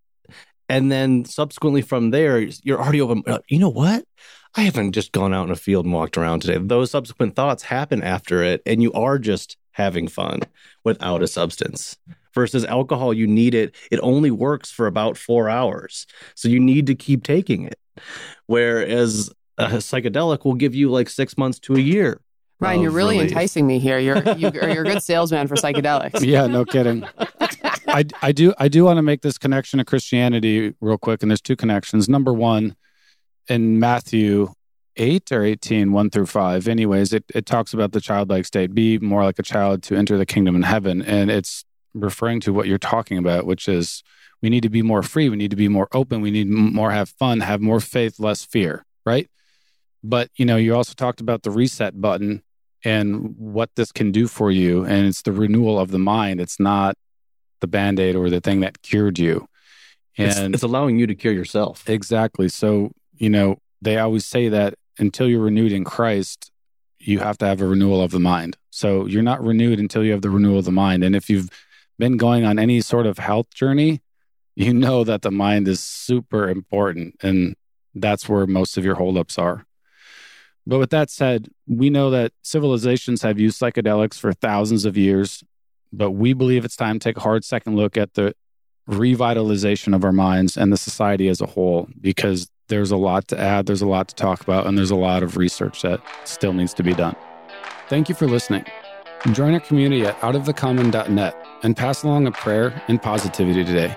[0.68, 3.40] and then subsequently from there, you're already over.
[3.48, 4.04] You know what?
[4.54, 6.58] I haven't just gone out in a field and walked around today.
[6.58, 10.40] Those subsequent thoughts happen after it, and you are just having fun
[10.84, 11.98] without a substance.
[12.34, 13.74] Versus alcohol, you need it.
[13.90, 16.06] It only works for about four hours.
[16.34, 17.78] So you need to keep taking it.
[18.46, 22.20] Whereas a psychedelic will give you like six months to a year.
[22.60, 23.32] Ryan, you're really relief.
[23.32, 23.98] enticing me here.
[23.98, 26.24] You're you, are you are a good salesman for psychedelics.
[26.24, 27.04] Yeah, no kidding.
[27.86, 31.30] I, I do I do want to make this connection to Christianity real quick, and
[31.30, 32.08] there's two connections.
[32.08, 32.76] Number one,
[33.48, 34.52] in Matthew
[34.96, 38.74] 8 or 18, 1 through 5, anyways, it, it talks about the childlike state.
[38.74, 41.02] Be more like a child to enter the kingdom in heaven.
[41.02, 41.64] And it's
[41.94, 44.02] referring to what you're talking about, which is
[44.42, 45.28] we need to be more free.
[45.28, 46.20] We need to be more open.
[46.20, 49.30] We need more have fun, have more faith, less fear, right?
[50.02, 52.42] But, you know, you also talked about the reset button
[52.84, 54.84] and what this can do for you.
[54.84, 56.40] And it's the renewal of the mind.
[56.40, 56.96] It's not
[57.60, 59.48] the band aid or the thing that cured you.
[60.18, 61.88] And it's, it's allowing you to cure yourself.
[61.88, 62.50] Exactly.
[62.50, 66.50] So, you know, they always say that until you're renewed in Christ,
[66.98, 68.56] you have to have a renewal of the mind.
[68.70, 71.02] So you're not renewed until you have the renewal of the mind.
[71.02, 71.48] And if you've
[71.98, 74.02] been going on any sort of health journey,
[74.54, 77.16] you know that the mind is super important.
[77.22, 77.56] And
[77.94, 79.66] that's where most of your holdups are.
[80.66, 85.44] But with that said, we know that civilizations have used psychedelics for thousands of years
[85.96, 88.34] but we believe it's time to take a hard second look at the
[88.88, 93.38] revitalization of our minds and the society as a whole because there's a lot to
[93.38, 96.52] add, there's a lot to talk about, and there's a lot of research that still
[96.52, 97.16] needs to be done.
[97.88, 98.64] Thank you for listening.
[99.32, 103.96] Join our community at outofthecommon.net and pass along a prayer and positivity today.